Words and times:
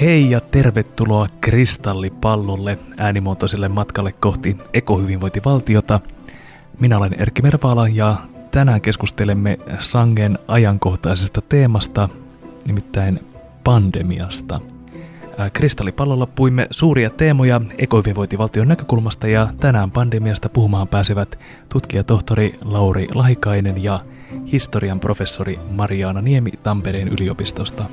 Hei 0.00 0.30
ja 0.30 0.40
tervetuloa 0.40 1.26
Kristallipallolle 1.40 2.78
äänimuotoiselle 2.96 3.68
matkalle 3.68 4.12
kohti 4.12 4.56
ekohyvinvointivaltiota. 4.72 6.00
Minä 6.80 6.98
olen 6.98 7.20
Erkki 7.20 7.42
Merpaala 7.42 7.88
ja 7.88 8.16
tänään 8.50 8.80
keskustelemme 8.80 9.58
Sangen 9.78 10.38
ajankohtaisesta 10.48 11.40
teemasta, 11.40 12.08
nimittäin 12.64 13.20
pandemiasta. 13.64 14.60
Kristallipallolla 15.52 16.26
puimme 16.26 16.66
suuria 16.70 17.10
teemoja 17.10 17.60
ekohyvinvointivaltion 17.78 18.68
näkökulmasta 18.68 19.28
ja 19.28 19.48
tänään 19.60 19.90
pandemiasta 19.90 20.48
puhumaan 20.48 20.88
pääsevät 20.88 21.38
tutkijatohtori 21.68 22.58
Lauri 22.64 23.08
Lahikainen 23.14 23.82
ja 23.82 24.00
historian 24.52 25.00
professori 25.00 25.58
Mariana 25.70 26.20
Niemi 26.20 26.50
Tampereen 26.62 27.08
yliopistosta. 27.08 27.84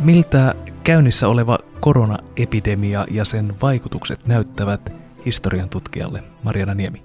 Miltä 0.00 0.54
käynnissä 0.84 1.28
oleva 1.28 1.58
koronaepidemia 1.80 3.06
ja 3.10 3.24
sen 3.24 3.54
vaikutukset 3.62 4.26
näyttävät 4.26 4.92
historian 5.26 5.68
tutkijalle 5.68 6.22
Mariana 6.42 6.74
Niemi? 6.74 7.02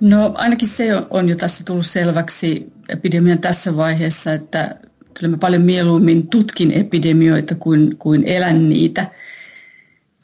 No 0.00 0.32
ainakin 0.34 0.68
se 0.68 0.88
on 1.10 1.28
jo 1.28 1.36
tässä 1.36 1.64
tullut 1.64 1.86
selväksi 1.86 2.72
epidemian 2.88 3.38
tässä 3.38 3.76
vaiheessa, 3.76 4.32
että 4.32 4.76
kyllä 5.14 5.30
mä 5.30 5.36
paljon 5.38 5.62
mieluummin 5.62 6.28
tutkin 6.28 6.72
epidemioita 6.72 7.54
kuin, 7.54 7.96
kuin 7.98 8.24
elän 8.26 8.68
niitä. 8.68 9.10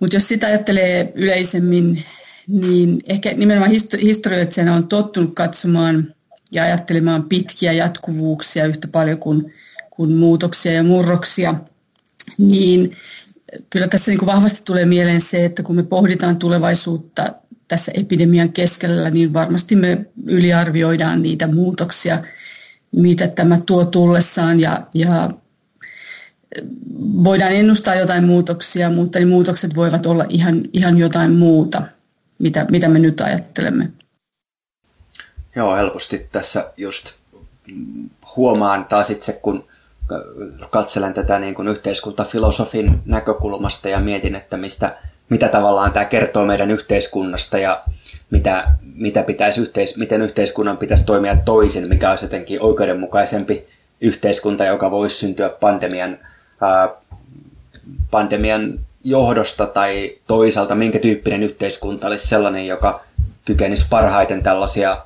Mutta 0.01 0.17
jos 0.17 0.29
sitä 0.29 0.47
ajattelee 0.47 1.13
yleisemmin, 1.15 2.03
niin 2.47 3.01
ehkä 3.07 3.33
nimenomaan 3.33 3.73
historioitsijana 4.03 4.75
on 4.75 4.89
tottunut 4.89 5.35
katsomaan 5.35 6.15
ja 6.51 6.63
ajattelemaan 6.63 7.25
pitkiä 7.25 7.73
jatkuvuuksia 7.73 8.67
yhtä 8.67 8.89
paljon 8.89 9.19
kuin 9.19 9.53
kuin 9.99 10.13
muutoksia 10.13 10.73
ja 10.73 10.83
murroksia, 10.83 11.55
niin 12.39 12.93
kyllä 13.71 13.89
tässä 13.89 14.11
niin 14.11 14.19
kuin 14.19 14.27
vahvasti 14.27 14.63
tulee 14.65 14.85
mieleen 14.85 15.21
se, 15.21 15.45
että 15.45 15.63
kun 15.63 15.77
me 15.77 15.83
pohditaan 15.83 16.37
tulevaisuutta 16.37 17.35
tässä 17.69 17.93
epidemian 17.95 18.53
keskellä, 18.53 19.11
niin 19.11 19.33
varmasti 19.33 19.77
me 19.77 20.07
yliarvioidaan 20.27 21.23
niitä 21.23 21.47
muutoksia, 21.47 22.23
mitä 22.93 23.29
tämä 23.29 23.61
tuo 23.67 23.85
tullessaan 23.85 24.61
ja, 24.61 24.83
ja 24.95 25.31
voidaan 27.25 27.53
ennustaa 27.53 27.95
jotain 27.95 28.25
muutoksia, 28.25 28.91
mutta 28.91 29.19
ne 29.19 29.25
muutokset 29.25 29.75
voivat 29.75 30.07
olla 30.07 30.25
ihan, 30.29 30.63
ihan 30.73 30.99
jotain 30.99 31.33
muuta, 31.33 31.83
mitä, 32.39 32.67
mitä 32.71 32.89
me 32.89 32.99
nyt 32.99 33.21
ajattelemme. 33.21 33.93
Joo, 35.57 35.77
helposti 35.77 36.29
tässä 36.33 36.73
just 36.77 37.13
huomaan 38.37 38.85
taas 38.85 39.11
itse, 39.11 39.33
kun 39.33 39.69
katselen 40.71 41.15
tätä 41.15 41.39
niin 41.39 41.55
kuin 41.55 41.69
yhteiskuntafilosofin 41.69 43.03
näkökulmasta 43.07 43.89
ja 43.89 44.01
mietin, 44.01 44.35
että 44.35 44.57
mistä, 44.57 44.97
mitä 45.29 45.49
tavallaan 45.49 45.93
tämä 45.93 46.05
kertoo 46.05 46.45
meidän 46.45 46.71
yhteiskunnasta 46.71 47.59
ja 47.59 47.85
mitä, 48.31 48.65
mitä 48.95 49.23
pitäisi 49.23 49.61
yhteis, 49.61 49.97
miten 49.97 50.23
yhteiskunnan 50.23 50.77
pitäisi 50.77 51.07
toimia 51.07 51.37
toisin, 51.45 51.89
mikä 51.89 52.11
olisi 52.11 52.25
jotenkin 52.25 52.63
oikeudenmukaisempi 52.63 53.67
yhteiskunta, 54.01 54.65
joka 54.65 54.91
voisi 54.91 55.17
syntyä 55.17 55.49
pandemian, 55.49 56.19
ää, 56.61 56.89
pandemian 58.11 58.79
johdosta 59.05 59.67
tai 59.67 60.17
toisaalta 60.27 60.75
minkä 60.75 60.99
tyyppinen 60.99 61.43
yhteiskunta 61.43 62.07
olisi 62.07 62.29
sellainen, 62.29 62.67
joka 62.67 63.05
kykenisi 63.45 63.87
parhaiten 63.91 64.43
tällaisia 64.43 65.05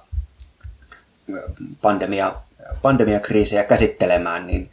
pandemia, 1.82 2.34
pandemiakriisejä 2.82 3.64
käsittelemään, 3.64 4.46
niin 4.46 4.71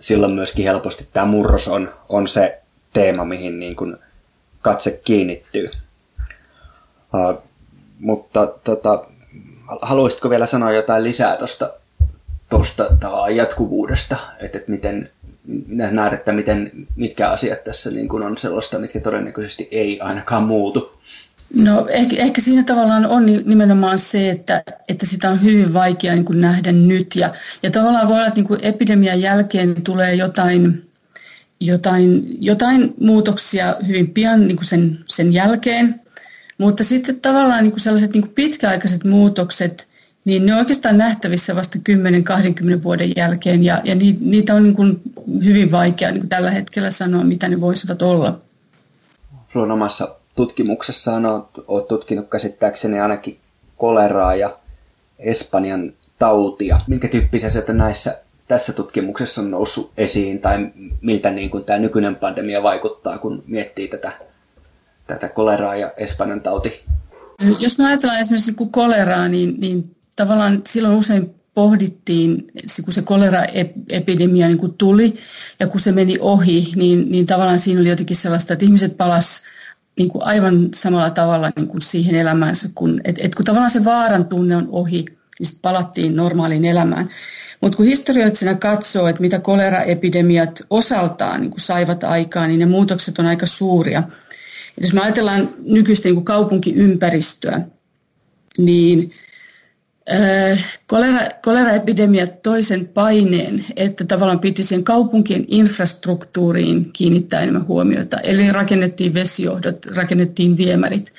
silloin 0.00 0.32
myöskin 0.32 0.64
helposti 0.64 1.08
tämä 1.12 1.26
murros 1.26 1.68
on, 1.68 1.90
on 2.08 2.28
se 2.28 2.60
teema, 2.92 3.24
mihin 3.24 3.60
niin 3.60 3.76
kuin 3.76 3.96
katse 4.60 5.00
kiinnittyy. 5.04 5.70
Uh, 7.14 7.42
mutta 7.98 8.46
tota, 8.46 9.06
haluaisitko 9.82 10.30
vielä 10.30 10.46
sanoa 10.46 10.72
jotain 10.72 11.04
lisää 11.04 11.36
tuosta 11.36 11.72
tosta, 12.50 12.84
jatkuvuudesta, 13.34 14.16
että, 14.40 14.58
että 14.58 14.70
miten 14.70 15.10
näet, 15.90 16.12
että 16.12 16.32
miten, 16.32 16.70
mitkä 16.96 17.30
asiat 17.30 17.64
tässä 17.64 17.90
niin 17.90 18.08
kuin 18.08 18.22
on 18.22 18.38
sellaista, 18.38 18.78
mitkä 18.78 19.00
todennäköisesti 19.00 19.68
ei 19.70 20.00
ainakaan 20.00 20.42
muutu? 20.42 20.98
No 21.54 21.86
ehkä, 21.88 22.16
ehkä 22.16 22.40
siinä 22.40 22.62
tavallaan 22.62 23.06
on 23.06 23.26
nimenomaan 23.26 23.98
se, 23.98 24.30
että, 24.30 24.62
että 24.88 25.06
sitä 25.06 25.30
on 25.30 25.42
hyvin 25.42 25.74
vaikea 25.74 26.14
niin 26.14 26.24
kuin 26.24 26.40
nähdä 26.40 26.72
nyt. 26.72 27.16
Ja, 27.16 27.34
ja 27.62 27.70
tavallaan 27.70 28.08
voi 28.08 28.16
olla, 28.16 28.26
että 28.26 28.40
niin 28.40 28.48
kuin 28.48 28.60
epidemian 28.62 29.20
jälkeen 29.20 29.82
tulee 29.82 30.14
jotain, 30.14 30.90
jotain, 31.60 32.36
jotain 32.40 32.94
muutoksia 33.00 33.76
hyvin 33.86 34.10
pian 34.10 34.48
niin 34.48 34.56
kuin 34.56 34.66
sen, 34.66 34.98
sen 35.06 35.32
jälkeen. 35.32 36.00
Mutta 36.58 36.84
sitten 36.84 37.20
tavallaan 37.20 37.62
niin 37.62 37.72
kuin 37.72 37.80
sellaiset 37.80 38.12
niin 38.12 38.22
kuin 38.22 38.34
pitkäaikaiset 38.34 39.04
muutokset, 39.04 39.88
niin 40.24 40.46
ne 40.46 40.52
on 40.52 40.58
oikeastaan 40.58 40.98
nähtävissä 40.98 41.56
vasta 41.56 41.78
10-20 42.78 42.82
vuoden 42.82 43.12
jälkeen. 43.16 43.64
Ja, 43.64 43.80
ja 43.84 43.94
niitä 44.20 44.54
on 44.54 44.62
niin 44.62 44.76
kuin 44.76 45.00
hyvin 45.44 45.72
vaikea 45.72 46.10
niin 46.10 46.20
kuin 46.20 46.28
tällä 46.28 46.50
hetkellä 46.50 46.90
sanoa, 46.90 47.24
mitä 47.24 47.48
ne 47.48 47.60
voisivat 47.60 48.02
olla. 48.02 48.40
Sulla 49.52 49.66
on 49.66 49.70
omassa 49.70 50.19
tutkimuksessaan 50.36 51.26
olet, 51.26 51.44
olet 51.68 51.88
tutkinut 51.88 52.30
käsittääkseni 52.30 53.00
ainakin 53.00 53.38
koleraa 53.76 54.34
ja 54.34 54.58
Espanjan 55.18 55.92
tautia. 56.18 56.80
Minkä 56.86 57.08
tyyppisiä 57.08 57.50
sieltä 57.50 57.72
näissä 57.72 58.18
tässä 58.48 58.72
tutkimuksessa 58.72 59.40
on 59.40 59.50
noussut 59.50 59.92
esiin 59.96 60.38
tai 60.38 60.70
miltä 61.00 61.30
niin 61.30 61.50
kuin 61.50 61.64
tämä 61.64 61.78
nykyinen 61.78 62.16
pandemia 62.16 62.62
vaikuttaa, 62.62 63.18
kun 63.18 63.44
miettii 63.46 63.88
tätä, 63.88 64.12
tätä 65.06 65.28
koleraa 65.28 65.76
ja 65.76 65.92
Espanjan 65.96 66.40
tauti? 66.40 66.84
Jos 67.58 67.78
me 67.78 67.86
ajatellaan 67.86 68.20
esimerkiksi 68.20 68.52
kun 68.52 68.72
koleraa, 68.72 69.28
niin, 69.28 69.60
niin 69.60 69.96
tavallaan 70.16 70.62
silloin 70.66 70.94
usein 70.94 71.34
pohdittiin, 71.54 72.46
kun 72.84 72.94
se 72.94 73.02
koleraepidemia 73.02 74.46
niin 74.46 74.58
kuin 74.58 74.74
tuli 74.74 75.16
ja 75.60 75.66
kun 75.66 75.80
se 75.80 75.92
meni 75.92 76.18
ohi, 76.20 76.72
niin, 76.76 77.10
niin 77.10 77.26
tavallaan 77.26 77.58
siinä 77.58 77.80
oli 77.80 77.88
jotenkin 77.88 78.16
sellaista, 78.16 78.52
että 78.52 78.64
ihmiset 78.64 78.96
palas 78.96 79.42
niin 79.96 80.08
kuin 80.08 80.24
aivan 80.24 80.68
samalla 80.74 81.10
tavalla 81.10 81.50
niin 81.56 81.68
kuin 81.68 81.82
siihen 81.82 82.14
elämäänsä, 82.14 82.68
kun, 82.74 83.00
et, 83.04 83.16
et 83.18 83.34
kun 83.34 83.44
tavallaan 83.44 83.70
se 83.70 83.84
vaaran 83.84 84.24
tunne 84.24 84.56
on 84.56 84.68
ohi, 84.72 85.04
niin 85.38 85.46
sitten 85.46 85.62
palattiin 85.62 86.16
normaaliin 86.16 86.64
elämään. 86.64 87.08
Mutta 87.60 87.76
kun 87.76 87.86
historioitsijana 87.86 88.58
katsoo, 88.58 89.08
että 89.08 89.20
mitä 89.20 89.38
koleraepidemiat 89.38 90.62
osaltaan 90.70 91.40
niin 91.40 91.50
kuin 91.50 91.60
saivat 91.60 92.04
aikaan, 92.04 92.48
niin 92.48 92.58
ne 92.58 92.66
muutokset 92.66 93.18
on 93.18 93.26
aika 93.26 93.46
suuria. 93.46 94.02
Et 94.78 94.84
jos 94.84 94.92
me 94.92 95.00
ajatellaan 95.00 95.48
nykyistä 95.64 96.08
niin 96.08 96.14
kuin 96.14 96.24
kaupunkiympäristöä, 96.24 97.60
niin 98.58 99.12
Kolera, 100.86 101.20
koleraepidemiat 101.42 102.42
toisen 102.42 102.88
paineen, 102.88 103.64
että 103.76 104.04
tavallaan 104.04 104.40
piti 104.40 104.62
sen 104.62 104.84
kaupunkien 104.84 105.44
infrastruktuuriin 105.48 106.92
kiinnittää 106.92 107.40
enemmän 107.40 107.66
huomiota. 107.66 108.20
Eli 108.20 108.52
rakennettiin 108.52 109.14
vesijohdot, 109.14 109.86
rakennettiin 109.86 110.56
viemärit. 110.56 111.12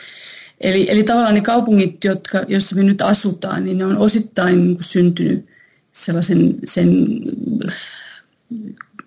Eli, 0.62 0.88
eli 0.90 1.04
tavallaan 1.04 1.36
ne 1.36 1.42
kaupungit, 1.42 2.04
jotka, 2.04 2.42
joissa 2.48 2.76
me 2.76 2.84
nyt 2.84 3.02
asutaan, 3.02 3.66
niin 3.66 3.78
ne 3.78 3.86
on 3.86 3.98
osittain 3.98 4.62
niin 4.62 4.78
syntynyt 4.82 5.46
sellaisen 5.92 6.56
sen, 6.66 6.90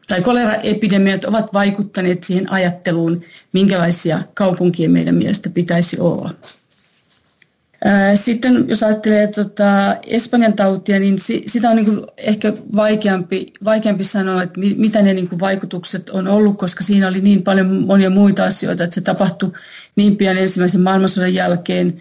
tai 0.09 0.21
koleraepidemiat 0.21 1.25
ovat 1.25 1.53
vaikuttaneet 1.53 2.25
siihen 2.25 2.53
ajatteluun, 2.53 3.23
minkälaisia 3.53 4.23
kaupunkien 4.35 4.91
meidän 4.91 5.15
mielestä 5.15 5.51
pitäisi 5.51 6.01
olla. 6.01 6.35
Sitten 8.15 8.65
jos 8.69 8.83
ajattelee 8.83 9.27
tota 9.27 9.97
Espanjan 10.07 10.53
tautia, 10.53 11.01
niin 11.01 11.19
sitä 11.47 11.71
on 11.71 11.77
niin 11.77 11.87
kuin 11.87 12.07
ehkä 12.17 12.53
vaikeampi, 12.77 13.53
vaikeampi 13.65 14.05
sanoa, 14.05 14.43
että 14.43 14.61
mitä 14.61 15.03
ne 15.03 15.15
niin 15.15 15.29
kuin 15.29 15.41
vaikutukset 15.41 16.11
on 16.11 16.29
ollut, 16.29 16.59
koska 16.59 16.85
siinä 16.85 17.09
oli 17.09 17.21
niin 17.21 17.43
paljon 17.43 17.67
monia 17.87 18.11
muita 18.11 18.45
asioita, 18.45 18.85
että 18.85 18.95
se 18.95 19.01
tapahtui 19.01 19.53
niin 19.97 20.17
pian 20.17 20.39
ensimmäisen 20.39 20.81
maailmansodan 20.81 21.35
jälkeen, 21.35 22.01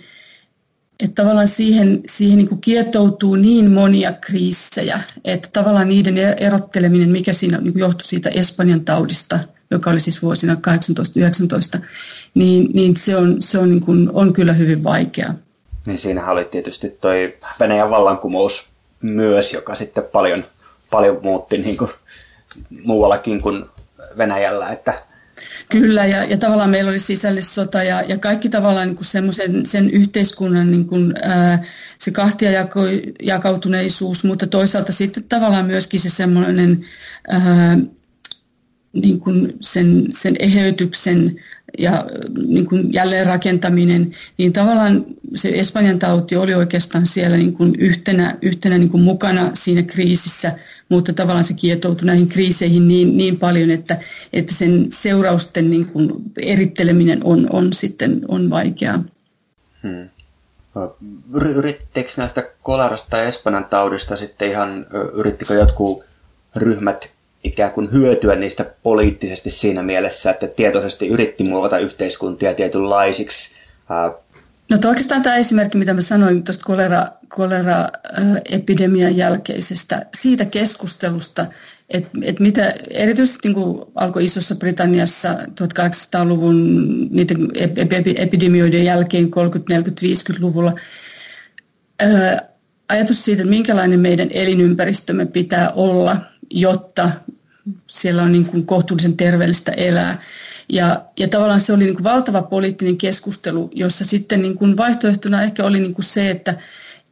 että 1.00 1.24
tavallaan 1.24 1.48
siihen, 1.48 2.04
siihen 2.08 2.38
niin 2.38 2.50
kuin 2.50 2.62
kietoutuu 2.62 3.36
niin 3.36 3.72
monia 3.72 4.14
kriisejä, 4.14 5.00
että 5.26 5.50
tavallaan 5.54 5.90
niiden 5.90 6.18
erotteleminen, 6.18 7.10
mikä 7.10 7.34
siinä 7.34 7.58
niin 7.58 7.80
johtui 7.80 8.08
siitä 8.08 8.30
Espanjan 8.30 8.86
taudista, 8.86 9.40
joka 9.72 9.90
oli 9.90 10.00
siis 10.00 10.22
vuosina 10.22 10.58
18-19, 11.78 11.80
niin, 12.34 12.72
niin 12.74 12.98
se 12.98 13.16
on, 13.16 13.42
se 13.42 13.58
on, 13.58 13.70
niin 13.70 13.82
kuin, 13.82 14.10
on 14.14 14.34
kyllä 14.34 14.54
hyvin 14.54 14.84
vaikeaa. 14.84 15.43
Niin 15.88 15.98
siinähän 15.98 16.34
oli 16.34 16.46
tietysti 16.46 16.90
toi 16.90 17.38
Venäjän 17.60 17.90
vallankumous 17.90 18.72
myös, 19.02 19.54
joka 19.54 19.76
sitten 19.76 20.04
paljon, 20.12 20.46
paljon 20.92 21.20
muutti 21.24 21.58
niin 21.58 21.78
kuin 21.78 21.92
muuallakin 22.86 23.42
kuin 23.42 23.66
Venäjällä. 24.18 24.70
Että... 24.70 25.04
Kyllä, 25.70 26.06
ja, 26.06 26.24
ja 26.24 26.38
tavallaan 26.38 26.70
meillä 26.70 26.90
oli 26.90 27.00
sisällissota 27.00 27.84
ja, 27.84 28.02
ja 28.02 28.18
kaikki 28.18 28.50
tavallaan 28.50 28.88
niin 28.88 29.06
semmoisen 29.06 29.66
sen 29.66 29.90
yhteiskunnan 29.90 30.72
niin 30.72 30.88
kuin, 30.88 31.14
ää, 31.22 31.64
se 31.98 32.12
kahtiajakautuneisuus, 32.12 34.24
mutta 34.24 34.48
toisaalta 34.48 34.92
sitten 34.92 35.24
tavallaan 35.24 35.66
myöskin 35.66 36.00
se 36.00 36.10
semmoinen 36.10 36.86
ää, 37.28 37.78
niin 38.94 39.20
kuin 39.20 39.54
sen, 39.62 40.06
sen 40.12 40.36
eheytyksen 40.40 41.36
ja 41.80 42.06
niin 42.48 42.66
kuin 42.66 42.94
jälleenrakentaminen, 42.94 44.12
niin 44.38 44.54
tavallaan 44.54 45.06
se 45.36 45.50
Espanjan 45.50 46.00
tauti 46.00 46.36
oli 46.36 46.54
oikeastaan 46.54 47.06
siellä 47.06 47.38
niin 47.38 47.54
kuin 47.54 47.76
yhtenä, 47.80 48.38
yhtenä 48.42 48.78
niin 48.78 48.90
kuin 48.90 49.04
mukana 49.04 49.52
siinä 49.54 49.84
kriisissä, 49.84 50.52
mutta 50.90 51.14
tavallaan 51.14 51.44
se 51.44 51.54
kietoutui 51.54 52.06
näihin 52.06 52.28
kriiseihin 52.28 52.88
niin, 52.88 53.18
niin 53.18 53.40
paljon, 53.40 53.72
että, 53.72 54.00
että 54.34 54.54
sen 54.54 54.86
seurausten 54.90 55.72
niin 55.72 55.86
kuin 55.86 56.12
eritteleminen 56.42 57.20
on, 57.24 57.48
on 57.50 57.74
sitten 57.74 58.22
on 58.28 58.50
vaikeaa. 58.50 59.04
Hmm. 59.84 60.10
Yrittikö 61.56 62.10
näistä 62.18 62.50
kolarasta 62.62 63.18
ja 63.18 63.24
Espanjan 63.24 63.66
taudista 63.66 64.16
sitten 64.16 64.52
ihan, 64.52 64.86
yrittikö 65.14 65.54
jotkut 65.54 66.06
ryhmät 66.56 67.13
ikään 67.44 67.72
kuin 67.72 67.92
hyötyä 67.92 68.36
niistä 68.36 68.66
poliittisesti 68.84 69.52
siinä 69.52 69.84
mielessä, 69.84 70.32
että 70.32 70.48
tietoisesti 70.48 71.08
yritti 71.08 71.44
muovata 71.44 71.78
yhteiskuntia 71.78 72.54
tietynlaisiksi. 72.54 73.56
No 74.70 74.78
oikeastaan 74.86 75.22
tämä 75.22 75.36
esimerkki, 75.36 75.78
mitä 75.78 75.94
mä 75.94 76.02
sanoin 76.02 76.44
tuosta 76.44 76.66
kolera, 76.66 77.08
kolera-epidemian 77.28 79.18
jälkeisestä, 79.18 80.06
siitä 80.14 80.46
keskustelusta, 80.46 81.46
että 81.90 82.10
et 82.22 82.40
mitä 82.40 82.74
erityisesti 82.90 83.40
niin 83.48 83.56
kuin 83.56 83.82
alkoi 83.96 84.26
Isossa 84.26 84.56
Britanniassa 84.56 85.34
1800-luvun 85.34 86.90
niiden 87.12 87.48
epidemioiden 88.18 88.84
jälkeen 88.84 89.32
30, 89.32 89.74
40, 89.74 90.34
50-luvulla, 90.34 90.74
ajatus 92.90 93.26
siitä, 93.26 93.42
että 93.42 93.50
minkälainen 93.50 94.00
meidän 94.00 94.28
elinympäristömme 94.32 95.26
pitää 95.26 95.72
olla– 95.76 96.18
jotta 96.54 97.10
siellä 97.88 98.24
on 98.24 98.32
niin 98.32 98.46
kuin 98.46 98.66
kohtuullisen 98.66 99.18
terveellistä 99.18 99.72
elää. 99.72 100.22
Ja, 100.70 101.02
ja 101.20 101.28
tavallaan 101.28 101.62
se 101.62 101.74
oli 101.74 101.84
niin 101.84 101.96
kuin 101.96 102.04
valtava 102.04 102.42
poliittinen 102.42 102.98
keskustelu, 102.98 103.70
jossa 103.74 104.04
sitten 104.04 104.42
niin 104.42 104.58
kuin 104.58 104.78
vaihtoehtona 104.78 105.44
ehkä 105.44 105.64
oli 105.64 105.80
niin 105.80 105.94
kuin 105.94 106.06
se, 106.06 106.30
että, 106.30 106.58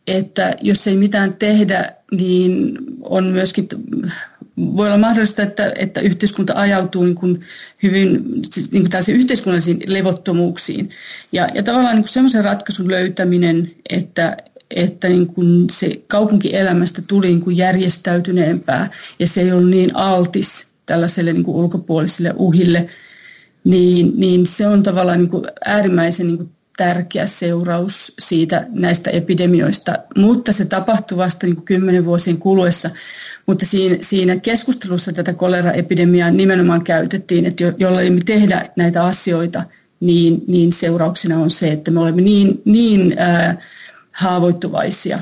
että 0.07 0.55
jos 0.61 0.87
ei 0.87 0.95
mitään 0.95 1.33
tehdä, 1.33 1.93
niin 2.11 2.77
on 3.01 3.25
myöskin, 3.25 3.67
voi 4.57 4.87
olla 4.87 4.97
mahdollista, 4.97 5.43
että, 5.43 5.73
että 5.75 6.01
yhteiskunta 6.01 6.53
ajautuu 6.55 7.03
niin 7.03 7.15
kuin 7.15 7.41
hyvin 7.83 8.23
siis 8.51 8.71
niin 8.71 8.89
kuin 8.89 9.15
yhteiskunnallisiin 9.15 9.81
levottomuuksiin. 9.87 10.89
Ja, 11.31 11.47
ja 11.53 11.63
tavallaan 11.63 11.95
niin 11.95 12.03
kuin 12.03 12.13
semmoisen 12.13 12.43
ratkaisun 12.43 12.91
löytäminen, 12.91 13.71
että, 13.89 14.37
että 14.75 15.09
niin 15.09 15.27
kuin 15.27 15.69
se 15.69 16.01
kaupunkielämästä 16.07 17.01
tuli 17.07 17.27
niin 17.27 17.41
kuin 17.41 17.57
järjestäytyneempää 17.57 18.89
ja 19.19 19.27
se 19.27 19.41
ei 19.41 19.51
ollut 19.51 19.69
niin 19.69 19.95
altis 19.95 20.67
tällaiselle 20.85 21.33
niin 21.33 21.43
kuin 21.43 21.55
ulkopuolisille 21.55 22.33
uhille, 22.35 22.89
niin, 23.63 24.13
niin 24.15 24.45
se 24.45 24.67
on 24.67 24.83
tavallaan 24.83 25.19
niin 25.19 25.29
kuin 25.29 25.43
äärimmäisen 25.65 26.27
niin 26.27 26.37
kuin 26.37 26.51
tärkeä 26.77 27.27
seuraus 27.27 28.13
siitä 28.19 28.67
näistä 28.69 29.09
epidemioista, 29.09 29.95
mutta 30.17 30.51
se 30.51 30.65
tapahtui 30.65 31.17
vasta 31.17 31.47
niin 31.47 31.61
kymmenen 31.61 32.05
vuosien 32.05 32.37
kuluessa. 32.37 32.89
Mutta 33.45 33.65
siinä, 33.65 33.97
siinä 34.01 34.37
keskustelussa 34.37 35.13
tätä 35.13 35.33
koleraepidemiaa 35.33 36.31
nimenomaan 36.31 36.83
käytettiin, 36.83 37.45
että 37.45 37.63
jo, 37.63 37.73
jolla 37.77 38.01
ei 38.01 38.19
tehdä 38.25 38.69
näitä 38.75 39.03
asioita, 39.03 39.63
niin, 39.99 40.43
niin 40.47 40.73
seurauksena 40.73 41.39
on 41.39 41.49
se, 41.49 41.71
että 41.71 41.91
me 41.91 41.99
olemme 41.99 42.21
niin, 42.21 42.61
niin 42.65 43.13
ää, 43.17 43.61
haavoittuvaisia. 44.11 45.19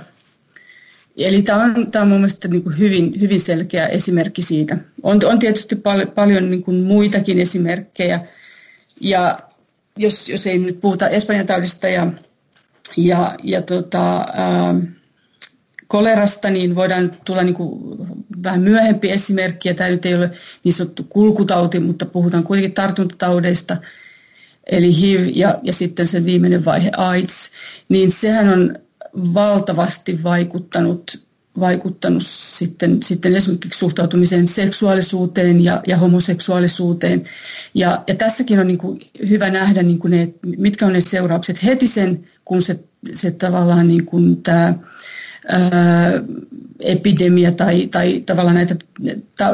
Eli 1.18 1.42
tämä 1.42 1.64
on, 1.64 1.92
tämä 1.92 2.04
on 2.04 2.10
mun 2.10 2.18
mielestä 2.18 2.48
niin 2.48 2.64
kuin 2.64 2.78
hyvin, 2.78 3.22
hyvin 3.22 3.40
selkeä 3.40 3.88
esimerkki 3.88 4.44
siitä. 4.44 4.78
On, 5.04 5.20
on 5.26 5.40
tietysti 5.40 5.76
pal- 5.76 6.06
paljon 6.06 6.50
niin 6.50 6.64
kuin 6.64 6.78
muitakin 6.84 7.40
esimerkkejä. 7.40 8.20
Ja 9.02 9.40
jos, 9.98 10.30
jos 10.30 10.48
ei 10.48 10.60
nyt 10.60 10.82
puhuta 10.82 11.10
Espanjan 11.10 11.48
taudista 11.48 11.90
ja, 11.90 12.08
ja, 12.98 13.36
ja 13.44 13.62
tota, 13.62 14.26
ää, 14.34 14.76
kolerasta, 15.88 16.50
niin 16.50 16.76
voidaan 16.76 17.12
tulla 17.26 17.44
niin 17.44 17.56
kuin 17.56 17.98
vähän 18.44 18.62
myöhempi 18.62 19.12
esimerkki. 19.12 19.70
Ja 19.70 19.74
tämä 19.74 19.90
nyt 19.90 20.06
ei 20.06 20.16
ole 20.16 20.32
niin 20.64 20.74
sanottu 20.74 21.04
kulkutauti, 21.04 21.80
mutta 21.80 22.06
puhutaan 22.06 22.44
kuitenkin 22.44 22.74
tartuntataudeista– 22.74 23.78
eli 24.72 24.98
HIV 25.02 25.32
ja, 25.36 25.60
ja 25.64 25.74
sitten 25.74 26.08
sen 26.08 26.26
viimeinen 26.26 26.66
vaihe 26.66 26.92
AIDS, 26.98 27.52
niin 27.90 28.12
sehän 28.12 28.50
on 28.50 28.76
valtavasti 29.14 30.24
vaikuttanut, 30.24 31.30
vaikuttanut 31.60 32.24
sitten, 32.26 33.04
sitten 33.04 33.36
esimerkiksi 33.36 33.80
suhtautumiseen 33.80 34.48
seksuaalisuuteen 34.48 35.64
ja, 35.64 35.82
ja 35.88 35.98
homoseksuaalisuuteen. 35.98 37.24
Ja, 37.74 38.04
ja 38.08 38.16
tässäkin 38.16 38.60
on 38.60 38.68
niin 38.68 38.78
kuin 38.78 39.00
hyvä 39.30 39.50
nähdä, 39.50 39.84
niin 39.84 40.00
kuin 40.00 40.12
ne, 40.12 40.34
mitkä 40.58 40.86
on 40.86 40.94
ne 40.94 41.02
seuraukset 41.02 41.64
heti 41.64 41.88
sen, 41.88 42.28
kun 42.46 42.62
se, 42.62 42.80
se 43.14 43.32
tavallaan 43.32 43.88
niin 43.88 44.06
kuin 44.06 44.44
tämä 44.44 44.74
epidemia 46.80 47.52
tai, 47.52 47.88
tai 47.88 48.24
tavallaan 48.26 48.56
näitä 48.56 48.76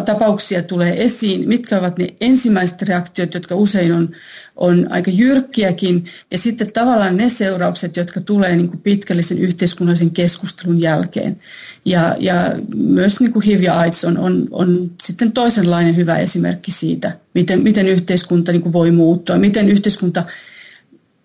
tapauksia 0.06 0.64
tulee 0.64 1.04
esiin, 1.04 1.48
mitkä 1.48 1.80
ovat 1.80 1.98
ne 1.98 2.16
ensimmäiset 2.22 2.82
reaktiot, 2.82 3.34
jotka 3.34 3.56
usein 3.56 3.92
on, 3.92 4.10
on 4.56 4.88
aika 4.90 5.12
jyrkkiäkin, 5.12 6.06
ja 6.32 6.38
sitten 6.38 6.74
tavallaan 6.74 7.18
ne 7.18 7.30
seuraukset, 7.30 7.98
jotka 7.98 8.22
tulee 8.22 8.56
niin 8.56 8.70
kuin 8.70 8.82
pitkällisen 8.82 9.38
yhteiskunnallisen 9.38 10.12
keskustelun 10.12 10.82
jälkeen. 10.82 11.40
Ja, 11.86 12.16
ja 12.20 12.56
myös 12.76 13.20
niin 13.20 13.34
kuin 13.34 13.46
HIV 13.46 13.62
ja 13.62 13.80
AIDS 13.80 14.06
on, 14.06 14.18
on, 14.18 14.48
on 14.52 14.92
sitten 15.04 15.32
toisenlainen 15.32 15.96
hyvä 15.96 16.18
esimerkki 16.18 16.72
siitä, 16.72 17.18
miten, 17.34 17.64
miten 17.64 17.88
yhteiskunta 17.88 18.52
niin 18.52 18.62
kuin 18.62 18.74
voi 18.74 18.92
muuttua, 18.92 19.38
miten 19.38 19.70
yhteiskunta 19.70 20.26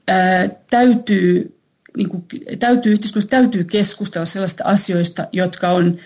ää, 0.08 0.48
täytyy 0.70 1.59
niin 1.96 2.08
kuin, 2.08 2.24
täytyy, 2.58 2.92
yhteiskunnassa 2.92 3.30
täytyy 3.30 3.64
keskustella 3.64 4.26
sellaista 4.26 4.64
asioista, 4.64 5.26
jotka 5.32 5.68
on, 5.68 5.98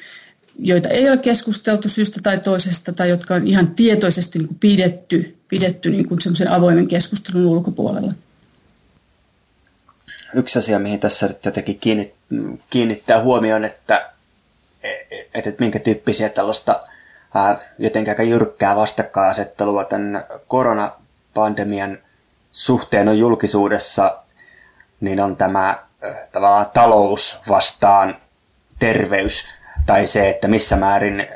joita 0.59 0.89
ei 0.89 1.11
ole 1.11 1.17
keskusteltu 1.17 1.89
syystä 1.89 2.21
tai 2.23 2.39
toisesta, 2.39 2.93
tai 2.93 3.09
jotka 3.09 3.35
on 3.35 3.47
ihan 3.47 3.75
tietoisesti 3.75 4.39
niin 4.39 4.49
kuin 4.49 4.59
pidetty, 4.59 5.37
pidetty 5.49 5.91
niin 5.91 6.09
kuin 6.09 6.21
semmoisen 6.21 6.51
avoimen 6.51 6.89
keskustelun 6.89 7.47
ulkopuolella. 7.47 8.13
Yksi 10.35 10.59
asia, 10.59 10.79
mihin 10.79 11.01
tässä 11.01 11.27
nyt 11.27 11.45
jotenkin 11.45 11.81
kiinnittää 12.71 13.23
huomioon, 13.23 13.65
että, 13.65 14.11
että, 15.35 15.51
että 15.51 15.65
minkä 15.65 15.79
tyyppisiä 15.79 16.29
tällaista 16.29 16.81
ää, 17.35 17.59
jotenkin 17.79 18.11
aika 18.11 18.23
jyrkkää 18.23 18.77
vastakkainasettelua 18.77 19.85
tämän 19.85 20.25
koronapandemian 20.49 21.99
suhteen 22.51 23.09
on 23.09 23.19
julkisuudessa 23.19 24.24
niin 25.05 25.21
on 25.21 25.37
tämä 25.37 25.79
tavallaan 26.33 26.67
talous 26.75 27.43
vastaan 27.49 28.17
terveys 28.79 29.49
tai 29.87 30.07
se, 30.07 30.31
että 30.31 30.49
missä 30.49 30.77
määrin, 30.77 31.27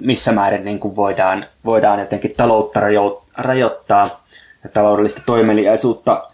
missä 0.00 0.32
määrin 0.32 0.64
niin 0.64 0.78
kuin 0.78 0.96
voidaan, 0.96 1.44
voidaan 1.64 2.00
jotenkin 2.00 2.34
taloutta 2.36 2.80
rajoittaa 3.38 4.24
ja 4.64 4.70
taloudellista 4.70 5.22
toimeliaisuutta 5.26 6.28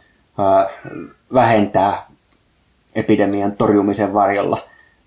vähentää 1.35 2.07
epidemian 2.95 3.53
torjumisen 3.53 4.15
varjolla, 4.15 4.59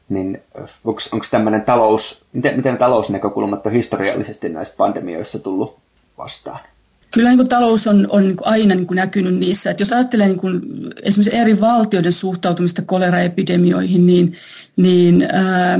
niin 0.09 0.43
onko 0.85 1.25
tämmöinen 1.31 1.61
talous, 1.61 2.25
miten, 2.33 2.55
miten 2.55 2.77
talousnäkökulmat 2.77 3.65
on 3.65 3.71
historiallisesti 3.71 4.49
näissä 4.49 4.75
pandemioissa 4.77 5.39
tullut 5.39 5.77
vastaan? 6.17 6.59
Kyllä 7.15 7.29
niin 7.29 7.37
kuin 7.37 7.49
talous 7.49 7.87
on, 7.87 8.07
on 8.09 8.23
niin 8.23 8.35
kuin 8.35 8.47
aina 8.47 8.75
niin 8.75 8.87
kuin 8.87 8.95
näkynyt 8.95 9.35
niissä. 9.35 9.71
Että 9.71 9.81
jos 9.81 9.91
ajattelee 9.91 10.27
niin 10.27 10.37
kuin 10.37 10.61
esimerkiksi 11.03 11.37
eri 11.37 11.61
valtioiden 11.61 12.11
suhtautumista 12.11 12.81
koleraepidemioihin, 12.81 14.07
niin, 14.07 14.37
niin 14.75 15.27
ää, 15.31 15.79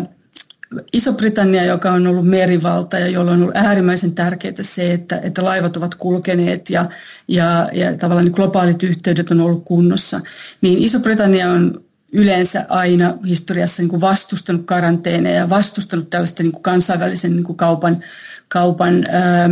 Iso-Britannia, 0.93 1.63
joka 1.63 1.91
on 1.91 2.07
ollut 2.07 2.27
merivalta 2.27 2.99
ja 2.99 3.07
jolla 3.07 3.31
on 3.31 3.41
ollut 3.41 3.55
äärimmäisen 3.55 4.15
tärkeää 4.15 4.53
se, 4.61 4.93
että, 4.93 5.19
että 5.23 5.45
laivat 5.45 5.77
ovat 5.77 5.95
kulkeneet 5.95 6.69
ja, 6.69 6.85
ja, 7.27 7.69
ja 7.73 7.97
tavallaan 7.97 8.25
niin 8.25 8.35
globaalit 8.35 8.83
yhteydet 8.83 9.31
on 9.31 9.41
ollut 9.41 9.65
kunnossa, 9.65 10.21
niin 10.61 10.79
Iso-Britannia 10.79 11.49
on 11.49 11.83
yleensä 12.13 12.65
aina 12.69 13.17
historiassa 13.27 13.81
niin 13.81 13.89
kuin 13.89 14.01
vastustanut 14.01 14.65
karanteeneja 14.65 15.35
ja 15.35 15.49
vastustanut 15.49 16.09
tällaista 16.09 16.43
niin 16.43 16.51
kuin 16.51 16.63
kansainvälisen 16.63 17.31
niin 17.31 17.43
kuin 17.43 17.57
kaupan, 17.57 18.03
kaupan 18.47 19.05
ää, 19.09 19.49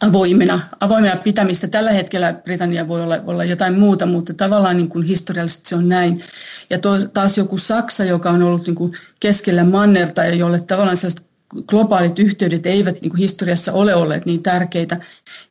avoimena, 0.00 0.60
avoimena 0.80 1.16
pitämistä. 1.16 1.68
Tällä 1.68 1.92
hetkellä 1.92 2.32
Britannia 2.32 2.88
voi 2.88 3.02
olla, 3.02 3.18
olla 3.26 3.44
jotain 3.44 3.78
muuta, 3.78 4.06
mutta 4.06 4.34
tavallaan 4.34 4.76
niin 4.76 4.88
kuin 4.88 5.06
historiallisesti 5.06 5.68
se 5.68 5.76
on 5.76 5.88
näin. 5.88 6.24
Ja 6.70 6.78
to, 6.78 6.90
taas 7.12 7.38
joku 7.38 7.58
Saksa, 7.58 8.04
joka 8.04 8.30
on 8.30 8.42
ollut 8.42 8.66
niin 8.66 8.74
kuin 8.74 8.92
keskellä 9.20 9.64
mannerta 9.64 10.24
ja 10.24 10.34
jolle 10.34 10.60
tavallaan 10.60 10.96
sellaiset 10.96 11.28
globaalit 11.66 12.18
yhteydet 12.18 12.66
eivät 12.66 13.02
niin 13.02 13.10
kuin 13.10 13.18
historiassa 13.18 13.72
ole 13.72 13.94
olleet 13.94 14.26
niin 14.26 14.42
tärkeitä, 14.42 15.00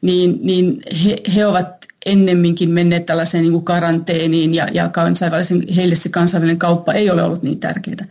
niin, 0.01 0.39
niin 0.42 0.82
he, 1.06 1.18
he 1.36 1.46
ovat 1.46 1.68
ennemminkin 2.06 2.70
menneet 2.70 3.06
tällaiseen 3.06 3.44
niin 3.44 3.54
kuin 3.54 3.66
karanteeniin 3.66 4.56
ja, 4.56 4.68
ja 4.72 4.89
kansainvälisen, 4.89 5.63
heille 5.75 5.96
se 5.96 6.10
kansainvälinen 6.10 6.60
kauppa 6.60 6.94
ei 6.94 7.10
ole 7.10 7.24
ollut 7.24 7.44
niin 7.44 7.60
tärkeää. 7.60 8.06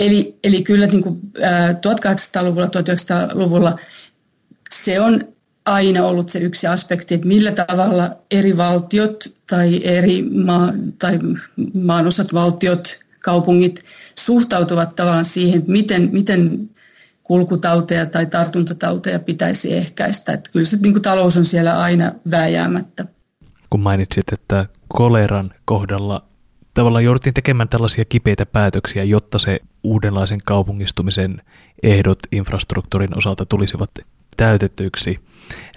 Eli, 0.00 0.38
eli 0.44 0.62
kyllä 0.62 0.86
niin 0.86 1.02
kuin, 1.02 1.20
ää, 1.42 1.72
1800-luvulla, 1.72 2.66
1900-luvulla 2.66 3.78
se 4.74 5.00
on 5.00 5.33
aina 5.64 6.06
ollut 6.06 6.28
se 6.28 6.38
yksi 6.38 6.66
aspekti, 6.66 7.14
että 7.14 7.28
millä 7.28 7.52
tavalla 7.52 8.10
eri 8.30 8.56
valtiot 8.56 9.24
tai 9.50 9.80
eri 9.84 10.22
maa, 10.22 10.72
tai 10.98 11.18
maanosat, 11.74 12.34
valtiot, 12.34 13.00
kaupungit 13.20 13.84
suhtautuvat 14.14 14.96
tavallaan 14.96 15.24
siihen, 15.24 15.58
että 15.58 15.72
miten, 15.72 16.08
miten 16.12 16.70
kulkutauteja 17.22 18.06
tai 18.06 18.26
tartuntatauteja 18.26 19.18
pitäisi 19.18 19.74
ehkäistä. 19.74 20.32
Että 20.32 20.50
kyllä 20.50 20.66
se 20.66 20.76
niin 20.76 20.92
kuin 20.92 21.02
talous 21.02 21.36
on 21.36 21.44
siellä 21.44 21.80
aina 21.80 22.12
vääjäämättä. 22.30 23.06
Kun 23.70 23.80
mainitsit, 23.80 24.32
että 24.32 24.66
koleran 24.88 25.54
kohdalla 25.64 26.24
tavallaan 26.74 27.04
jouduttiin 27.04 27.34
tekemään 27.34 27.68
tällaisia 27.68 28.04
kipeitä 28.04 28.46
päätöksiä, 28.46 29.04
jotta 29.04 29.38
se 29.38 29.60
uudenlaisen 29.82 30.40
kaupungistumisen 30.44 31.42
ehdot 31.82 32.18
infrastruktuurin 32.32 33.18
osalta 33.18 33.46
tulisivat 33.46 33.90
täytetyksi, 34.36 35.18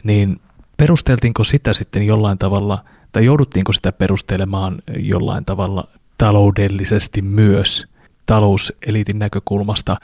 niin 0.03 0.41
perusteltiinko 0.77 1.43
sitä 1.43 1.73
sitten 1.73 2.03
jollain 2.03 2.37
tavalla, 2.37 2.83
tai 3.11 3.25
jouduttiinko 3.25 3.73
sitä 3.73 3.91
perustelemaan 3.91 4.81
jollain 4.99 5.45
tavalla 5.45 5.87
taloudellisesti 6.17 7.21
myös 7.21 7.87
talouseliitin 8.25 9.19
näkökulmasta? 9.19 9.97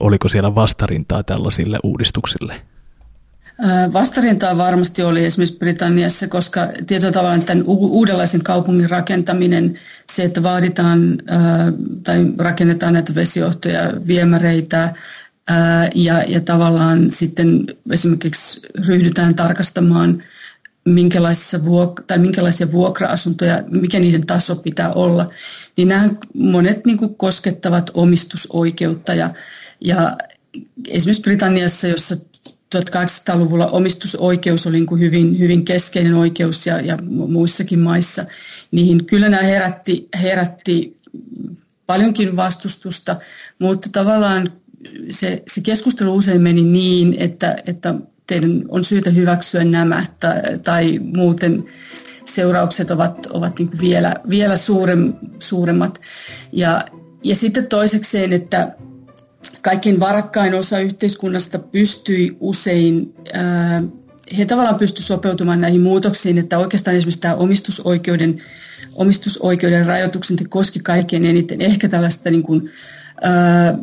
Oliko 0.00 0.28
siellä 0.28 0.54
vastarintaa 0.54 1.22
tällaisille 1.22 1.78
uudistuksille? 1.84 2.54
Vastarintaa 3.92 4.56
varmasti 4.56 5.02
oli 5.02 5.24
esimerkiksi 5.24 5.58
Britanniassa, 5.58 6.28
koska 6.28 6.60
tietyllä 6.86 7.12
tavalla 7.12 7.38
tämän 7.38 7.64
uudenlaisen 7.66 8.42
kaupungin 8.42 8.90
rakentaminen, 8.90 9.78
se, 10.06 10.24
että 10.24 10.42
vaaditaan 10.42 11.18
tai 12.02 12.26
rakennetaan 12.38 12.92
näitä 12.92 13.14
vesijohtoja, 13.14 13.80
viemäreitä, 14.06 14.94
ja, 15.94 16.22
ja 16.22 16.40
tavallaan 16.40 17.10
sitten 17.10 17.64
esimerkiksi 17.90 18.60
ryhdytään 18.86 19.34
tarkastamaan, 19.34 20.22
minkälaisia, 20.84 21.58
vuok- 21.58 22.04
tai 22.06 22.18
minkälaisia 22.18 22.72
vuokra-asuntoja, 22.72 23.62
mikä 23.70 24.00
niiden 24.00 24.26
taso 24.26 24.56
pitää 24.56 24.92
olla, 24.92 25.30
niin 25.76 25.88
nämä 25.88 26.08
monet 26.34 26.86
niin 26.86 26.98
kuin 26.98 27.14
koskettavat 27.14 27.90
omistusoikeutta. 27.94 29.14
Ja, 29.14 29.30
ja 29.80 30.16
esimerkiksi 30.88 31.22
Britanniassa, 31.22 31.86
jossa 31.86 32.16
1800-luvulla 32.76 33.66
omistusoikeus 33.66 34.66
oli 34.66 34.76
niin 34.76 34.86
kuin 34.86 35.00
hyvin, 35.00 35.38
hyvin 35.38 35.64
keskeinen 35.64 36.14
oikeus 36.14 36.66
ja, 36.66 36.80
ja 36.80 36.98
muissakin 37.06 37.78
maissa, 37.78 38.24
niin 38.70 39.06
kyllä 39.06 39.28
nämä 39.28 39.42
herätti, 39.42 40.08
herätti 40.22 40.96
paljonkin 41.86 42.36
vastustusta, 42.36 43.16
mutta 43.58 43.88
tavallaan 43.92 44.52
se, 45.10 45.42
se 45.48 45.60
keskustelu 45.60 46.14
usein 46.14 46.40
meni 46.40 46.62
niin, 46.62 47.14
että, 47.18 47.56
että 47.66 47.94
teidän 48.26 48.64
on 48.68 48.84
syytä 48.84 49.10
hyväksyä 49.10 49.64
nämä 49.64 50.04
tai, 50.20 50.40
tai 50.64 50.98
muuten 50.98 51.64
seuraukset 52.24 52.90
ovat, 52.90 53.26
ovat 53.26 53.58
niin 53.58 53.70
vielä, 53.80 54.14
vielä 54.28 54.56
suurem, 54.56 55.12
suuremmat. 55.38 56.00
Ja, 56.52 56.84
ja 57.22 57.34
sitten 57.34 57.66
toisekseen, 57.66 58.32
että 58.32 58.74
kaikkein 59.62 60.00
varakkain 60.00 60.54
osa 60.54 60.78
yhteiskunnasta 60.78 61.58
pystyi 61.58 62.36
usein, 62.40 63.14
ää, 63.32 63.82
he 64.38 64.44
tavallaan 64.44 64.78
pystyivät 64.78 65.06
sopeutumaan 65.06 65.60
näihin 65.60 65.80
muutoksiin, 65.80 66.38
että 66.38 66.58
oikeastaan 66.58 66.96
esimerkiksi 66.96 67.20
tämä 67.20 67.34
omistusoikeuden, 67.34 68.42
omistusoikeuden 68.94 69.86
rajoitukset 69.86 70.44
koski 70.48 70.80
kaikkein 70.80 71.26
eniten 71.26 71.60
ehkä 71.60 71.88
tällaista 71.88 72.30
niin 72.30 72.42
kuin, 72.42 72.70
ää, 73.22 73.78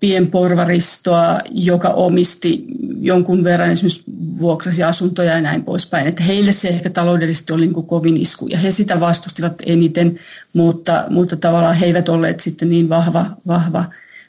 pienporvaristoa, 0.00 1.38
joka 1.50 1.88
omisti 1.88 2.64
jonkun 3.00 3.44
verran 3.44 3.70
esimerkiksi 3.70 4.02
vuokrasi 4.40 4.82
asuntoja 4.82 5.32
ja 5.32 5.40
näin 5.40 5.64
poispäin. 5.64 6.06
Että 6.06 6.22
heille 6.22 6.52
se 6.52 6.68
ehkä 6.68 6.90
taloudellisesti 6.90 7.52
oli 7.52 7.66
niin 7.66 7.86
kovin 7.86 8.16
isku 8.16 8.46
ja 8.46 8.58
he 8.58 8.70
sitä 8.70 9.00
vastustivat 9.00 9.62
eniten, 9.66 10.18
mutta, 10.52 11.04
mutta 11.10 11.36
tavallaan 11.36 11.74
he 11.74 11.86
eivät 11.86 12.08
olleet 12.08 12.40
sitten 12.40 12.68
niin 12.68 12.88
vahva, 12.88 13.26
vahva 13.46 13.84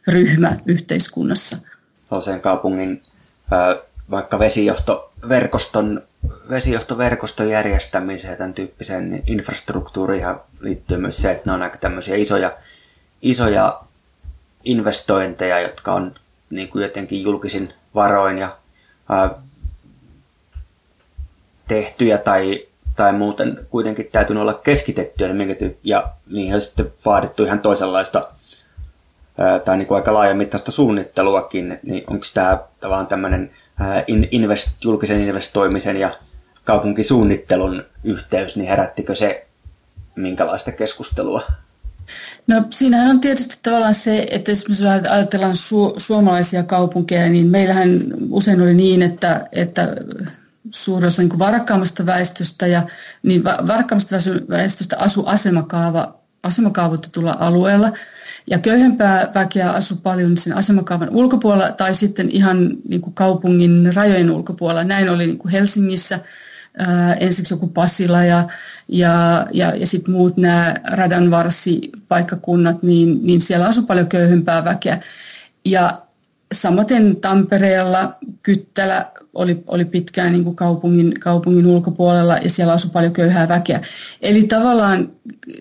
ryhmä 0.07 0.57
yhteiskunnassa. 0.65 1.57
Sen 2.19 2.41
kaupungin 2.41 3.03
vaikka 4.11 4.39
vesijohtoverkoston, 4.39 6.01
vesijohtoverkoston 6.49 7.49
järjestämiseen 7.49 8.31
ja 8.31 8.37
tämän 8.37 8.53
tyyppiseen 8.53 9.23
infrastruktuuriin 9.27 10.25
liittyy 10.59 10.97
myös 10.97 11.17
se, 11.17 11.31
että 11.31 11.43
ne 11.45 11.51
on 11.51 11.61
aika 11.61 11.77
tämmöisiä 11.77 12.15
isoja, 12.15 12.51
isoja 13.21 13.81
investointeja, 14.63 15.59
jotka 15.59 15.93
on 15.93 16.15
niin 16.49 16.69
kuin 16.69 16.81
jotenkin 16.81 17.23
julkisin 17.23 17.73
varoin 17.95 18.37
ja 18.37 18.55
ää, 19.09 19.29
tehtyjä 21.67 22.17
tai, 22.17 22.67
tai 22.95 23.13
muuten 23.13 23.59
kuitenkin 23.69 24.09
täytyy 24.11 24.41
olla 24.41 24.53
keskitettyjä, 24.53 25.27
niin 25.27 25.37
minkä 25.37 25.55
tyyppi, 25.55 25.89
ja 25.89 26.09
niihin 26.27 26.55
on 26.55 26.61
sitten 26.61 26.93
vaadittu 27.05 27.43
ihan 27.43 27.59
toisenlaista 27.59 28.31
ää, 29.37 29.59
tai 29.59 29.77
niin 29.77 29.87
kuin 29.87 29.95
aika 29.95 30.13
laajamittaista 30.13 30.71
suunnitteluakin, 30.71 31.79
niin 31.83 32.03
onko 32.07 32.25
tämä 32.33 32.59
tavallaan 32.79 33.07
tämmöinen 33.07 33.51
invest, 34.31 34.83
julkisen 34.83 35.21
investoimisen 35.21 35.97
ja 35.97 36.09
kaupunkisuunnittelun 36.63 37.83
yhteys, 38.03 38.57
niin 38.57 38.69
herättikö 38.69 39.15
se 39.15 39.47
minkälaista 40.15 40.71
keskustelua? 40.71 41.41
No 42.47 42.63
siinähän 42.69 43.09
on 43.09 43.19
tietysti 43.19 43.59
tavallaan 43.63 43.93
se, 43.93 44.27
että 44.31 44.51
jos 44.51 44.65
me 44.67 44.89
ajatellaan 45.09 45.53
su- 45.53 45.93
suomalaisia 45.97 46.63
kaupunkeja, 46.63 47.29
niin 47.29 47.47
meillähän 47.47 47.89
usein 48.29 48.61
oli 48.61 48.73
niin, 48.73 49.01
että, 49.01 49.47
että 49.51 49.95
suurin 50.71 51.07
osa 51.07 51.21
niin 51.21 51.39
varakkaammasta 51.39 52.05
väestöstä 52.05 52.67
ja 52.67 52.83
niin 53.23 53.43
varakkaammasta 53.43 54.15
väestöstä 54.49 54.95
asu 54.99 55.25
asemakaava, 55.25 56.19
asemakaavoitetulla 56.43 57.37
alueella. 57.39 57.91
Ja 58.47 58.59
köyhempää 58.59 59.31
väkeä 59.33 59.71
asu 59.71 59.95
paljon 59.95 60.37
sen 60.37 60.53
asemakaavan 60.53 61.09
ulkopuolella 61.09 61.71
tai 61.71 61.95
sitten 61.95 62.29
ihan 62.29 62.77
niin 62.89 63.01
kuin 63.01 63.13
kaupungin 63.13 63.95
rajojen 63.95 64.31
ulkopuolella. 64.31 64.83
Näin 64.83 65.09
oli 65.09 65.27
niin 65.27 65.37
kuin 65.37 65.51
Helsingissä 65.51 66.19
ensiksi 67.19 67.53
joku 67.53 67.67
Pasila 67.67 68.23
ja, 68.23 68.47
ja, 68.87 69.47
ja, 69.51 69.75
ja 69.75 69.87
sitten 69.87 70.13
muut 70.13 70.37
nämä 70.37 70.75
radanvarsipaikkakunnat, 70.91 72.83
niin, 72.83 73.19
niin 73.23 73.41
siellä 73.41 73.65
asuu 73.65 73.85
paljon 73.85 74.07
köyhempää 74.07 74.65
väkeä. 74.65 75.01
Ja 75.65 76.01
samaten 76.53 77.15
Tampereella 77.15 78.15
Kyttälä 78.43 79.05
oli, 79.33 79.63
oli 79.67 79.85
pitkään 79.85 80.31
niin 80.31 80.43
kuin 80.43 80.55
kaupungin, 80.55 81.19
kaupungin 81.19 81.65
ulkopuolella 81.65 82.37
ja 82.37 82.49
siellä 82.49 82.73
asui 82.73 82.91
paljon 82.91 83.13
köyhää 83.13 83.47
väkeä. 83.47 83.81
Eli 84.21 84.43
tavallaan 84.43 85.11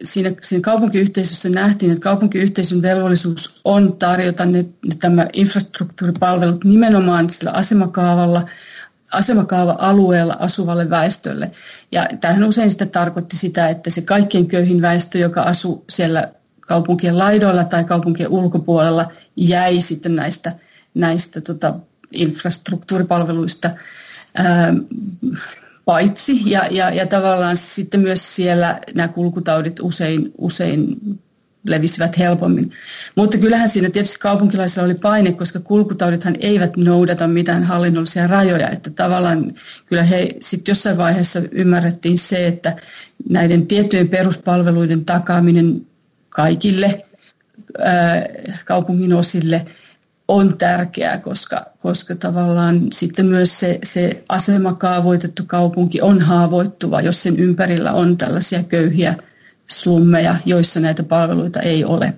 siinä, 0.03 0.33
siinä 0.43 0.63
kaupunkiyhteisössä 0.63 1.49
nähtiin, 1.49 1.93
että 1.93 2.03
kaupunkiyhteisön 2.03 2.83
velvollisuus 2.83 3.61
on 3.65 3.97
tarjota 3.97 4.47
ne, 4.47 4.59
ne 4.63 4.97
tämä 5.01 5.27
infrastruktuuripalvelut 5.33 6.65
nimenomaan 6.65 7.31
sillä 7.31 7.51
asemakaavalla, 7.51 8.49
asemakaava-alueella 9.12 10.37
asuvalle 10.38 10.91
väestölle. 10.91 11.50
Ja 11.93 12.07
tämähän 12.21 12.45
usein 12.45 12.71
sitten 12.71 12.91
tarkoitti 12.91 13.37
sitä, 13.37 13.69
että 13.69 13.91
se 13.91 14.03
kaikkein 14.03 14.47
köyhin 14.47 14.83
väestö, 14.83 15.19
joka 15.19 15.43
asuu 15.43 15.85
siellä 15.91 16.33
kaupunkien 16.61 17.19
laidoilla 17.19 17.65
tai 17.65 17.85
kaupunkien 17.85 18.29
ulkopuolella, 18.29 19.12
jäi 19.37 19.81
sitten 19.81 20.17
näistä, 20.17 20.53
näistä 20.95 21.41
tota, 21.41 21.75
infrastruktuuripalveluista 22.12 23.71
ää, 24.35 24.75
paitsi. 25.85 26.50
Ja, 26.50 26.67
ja, 26.71 26.91
ja 26.91 27.07
tavallaan 27.07 27.57
sitten 27.57 28.00
myös 28.00 28.37
siellä 28.37 28.81
nämä 28.95 29.09
kulkutaudit 29.09 29.81
usein, 29.81 30.33
usein 30.38 30.97
levisivät 31.71 32.19
helpommin. 32.19 32.71
Mutta 33.15 33.39
kyllähän 33.39 33.69
siinä 33.69 33.91
tietysti 33.91 34.19
kaupunkilaisilla 34.19 34.85
oli 34.85 34.95
paine, 34.95 35.33
koska 35.33 35.61
kulkutaudithan 35.61 36.37
eivät 36.41 36.77
noudata 36.77 37.27
mitään 37.27 37.65
hallinnollisia 37.65 38.27
rajoja. 38.27 38.71
Että 38.71 38.91
tavallaan 38.91 39.55
kyllä 39.87 40.03
he 40.03 40.37
sitten 40.41 40.73
jossain 40.73 40.97
vaiheessa 40.97 41.41
ymmärrettiin 41.53 42.19
se, 42.19 42.47
että 42.47 42.77
näiden 43.29 43.67
tiettyjen 43.67 44.09
peruspalveluiden 44.09 45.05
takaaminen 45.05 45.87
kaikille 46.29 47.05
ää, 47.79 48.27
kaupungin 48.65 49.13
osille 49.13 49.67
on 50.29 50.59
tärkeää, 50.59 51.19
koska, 51.19 51.67
koska 51.79 52.15
tavallaan 52.15 52.87
sitten 52.93 53.27
myös 53.27 53.61
se, 53.61 53.79
se 53.83 54.25
asemakaavoitettu 54.29 55.43
kaupunki 55.47 56.01
on 56.01 56.21
haavoittuva, 56.21 57.01
jos 57.01 57.23
sen 57.23 57.37
ympärillä 57.37 57.93
on 57.93 58.17
tällaisia 58.17 58.63
köyhiä 58.63 59.15
slummeja, 59.71 60.37
joissa 60.45 60.81
näitä 60.81 61.03
palveluita 61.03 61.61
ei 61.61 61.85
ole. 61.85 62.15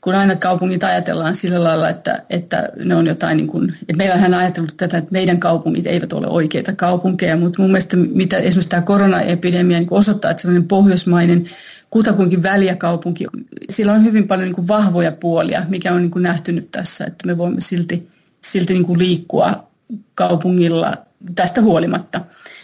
kun 0.00 0.14
aina 0.14 0.36
kaupungit 0.36 0.84
ajatellaan 0.84 1.34
sillä 1.34 1.64
lailla, 1.64 1.88
että, 1.88 2.22
että 2.30 2.68
ne 2.84 2.94
on 2.94 3.06
jotain, 3.06 3.36
niin 3.36 3.46
kuin, 3.46 3.70
että 3.82 3.96
meillähän 3.96 4.34
on 4.34 4.40
ajatellut 4.40 4.76
tätä, 4.76 4.98
että 4.98 5.12
meidän 5.12 5.40
kaupungit 5.40 5.86
eivät 5.86 6.12
ole 6.12 6.26
oikeita 6.26 6.72
kaupunkeja, 6.72 7.36
mutta 7.36 7.62
mun 7.62 7.70
mielestä 7.70 7.96
mitä 7.96 8.36
esimerkiksi 8.36 8.68
tämä 8.68 8.82
koronaepidemia 8.82 9.78
niin 9.78 9.88
osoittaa, 9.90 10.30
että 10.30 10.40
sellainen 10.40 10.68
pohjoismainen 10.68 11.50
kutakuinkin 11.90 12.42
väliäkaupunki, 12.42 13.26
sillä 13.70 13.92
on 13.92 14.04
hyvin 14.04 14.26
paljon 14.28 14.46
niin 14.46 14.54
kuin 14.54 14.68
vahvoja 14.68 15.12
puolia, 15.12 15.62
mikä 15.68 15.92
on 15.92 16.02
niin 16.02 16.10
kuin 16.10 16.22
nähty 16.22 16.52
nyt 16.52 16.68
tässä, 16.70 17.04
että 17.04 17.26
me 17.26 17.38
voimme 17.38 17.60
silti, 17.60 18.08
silti 18.40 18.72
niin 18.72 18.86
kuin 18.86 18.98
liikkua 18.98 19.68
kaupungilla 20.14 20.96
tästä 21.34 21.60
huolimatta. 21.60 22.20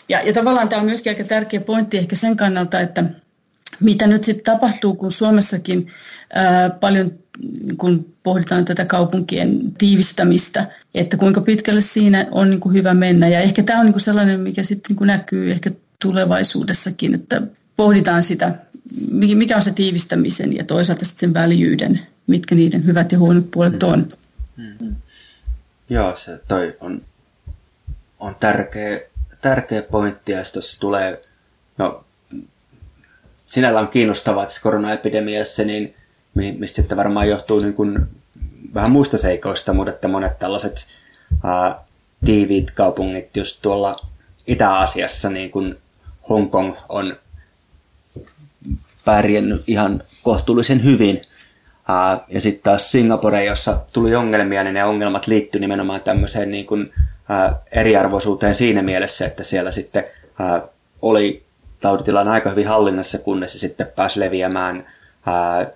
Ja, 0.08 0.22
ja 0.22 0.32
tavallaan 0.32 0.68
tämä 0.68 0.80
on 0.80 0.86
myöskin 0.86 1.10
aika 1.10 1.24
tärkeä 1.24 1.60
pointti 1.60 1.98
ehkä 1.98 2.16
sen 2.16 2.36
kannalta, 2.36 2.80
että 2.80 3.04
mitä 3.80 4.06
nyt 4.06 4.24
sitten 4.24 4.54
tapahtuu, 4.54 4.94
kun 4.94 5.12
Suomessakin 5.12 5.86
ää, 6.32 6.70
paljon 6.70 7.12
kun 7.76 8.14
pohditaan 8.22 8.64
tätä 8.64 8.84
kaupunkien 8.84 9.72
tiivistämistä, 9.78 10.66
että 10.94 11.16
kuinka 11.16 11.40
pitkälle 11.40 11.80
siinä 11.80 12.26
on 12.30 12.50
niin 12.50 12.60
kuin 12.60 12.74
hyvä 12.74 12.94
mennä. 12.94 13.28
Ja 13.28 13.40
ehkä 13.40 13.62
tämä 13.62 13.78
on 13.78 13.84
niin 13.84 13.92
kuin 13.92 14.02
sellainen, 14.02 14.40
mikä 14.40 14.62
sitten 14.62 14.88
niin 14.88 14.96
kuin 14.96 15.08
näkyy 15.08 15.50
ehkä 15.50 15.70
tulevaisuudessakin, 15.98 17.14
että 17.14 17.42
pohditaan 17.76 18.22
sitä, 18.22 18.54
mikä 19.10 19.56
on 19.56 19.62
se 19.62 19.72
tiivistämisen 19.72 20.56
ja 20.56 20.64
toisaalta 20.64 21.04
sen 21.04 21.34
väljyyden, 21.34 22.00
mitkä 22.26 22.54
niiden 22.54 22.86
hyvät 22.86 23.12
ja 23.12 23.18
huonot 23.18 23.50
puolet 23.50 23.82
on. 23.82 24.08
Mm. 24.56 24.96
Joo, 25.90 26.16
se 26.16 26.40
toi 26.48 26.76
on, 26.80 27.02
on 28.18 28.34
tärkeä, 28.34 29.00
tärkeä 29.40 29.82
pointti 29.82 30.32
ja 30.32 30.42
tuossa 30.52 30.80
tulee, 30.80 31.22
no 31.78 32.03
sinällä 33.54 33.80
on 33.80 33.88
kiinnostavaa 33.88 34.44
tässä 34.44 34.62
koronaepidemiassa, 34.62 35.64
niin 35.64 35.94
mistä 36.34 36.76
sitten 36.76 36.96
varmaan 36.96 37.28
johtuu 37.28 37.60
niin 37.60 37.74
kuin 37.74 37.98
vähän 38.74 38.90
muista 38.90 39.18
seikoista, 39.18 39.72
mutta 39.72 39.92
että 39.92 40.08
monet 40.08 40.38
tällaiset 40.38 40.86
ää, 41.44 41.78
tiiviit 42.24 42.70
kaupungit 42.70 43.36
just 43.36 43.62
tuolla 43.62 44.00
Itä-Aasiassa, 44.46 45.30
niin 45.30 45.50
kuin 45.50 45.78
Hongkong 46.28 46.74
on 46.88 47.16
pärjännyt 49.04 49.62
ihan 49.66 50.02
kohtuullisen 50.22 50.84
hyvin. 50.84 51.22
Ää, 51.88 52.18
ja 52.28 52.40
sitten 52.40 52.62
taas 52.62 52.92
Singapore, 52.92 53.44
jossa 53.44 53.80
tuli 53.92 54.14
ongelmia, 54.14 54.64
niin 54.64 54.74
ne 54.74 54.84
ongelmat 54.84 55.26
liittyi 55.26 55.60
nimenomaan 55.60 56.00
tämmöiseen 56.00 56.50
niin 56.50 56.66
kuin, 56.66 56.92
ää, 57.28 57.60
eriarvoisuuteen 57.72 58.54
siinä 58.54 58.82
mielessä, 58.82 59.26
että 59.26 59.44
siellä 59.44 59.72
sitten 59.72 60.04
ää, 60.38 60.62
oli 61.02 61.44
tautitilanne 61.84 62.32
aika 62.32 62.50
hyvin 62.50 62.68
hallinnassa, 62.68 63.18
kunnes 63.18 63.52
se 63.52 63.58
sitten 63.58 63.86
pääsi 63.86 64.20
leviämään 64.20 64.86
ää, 65.26 65.70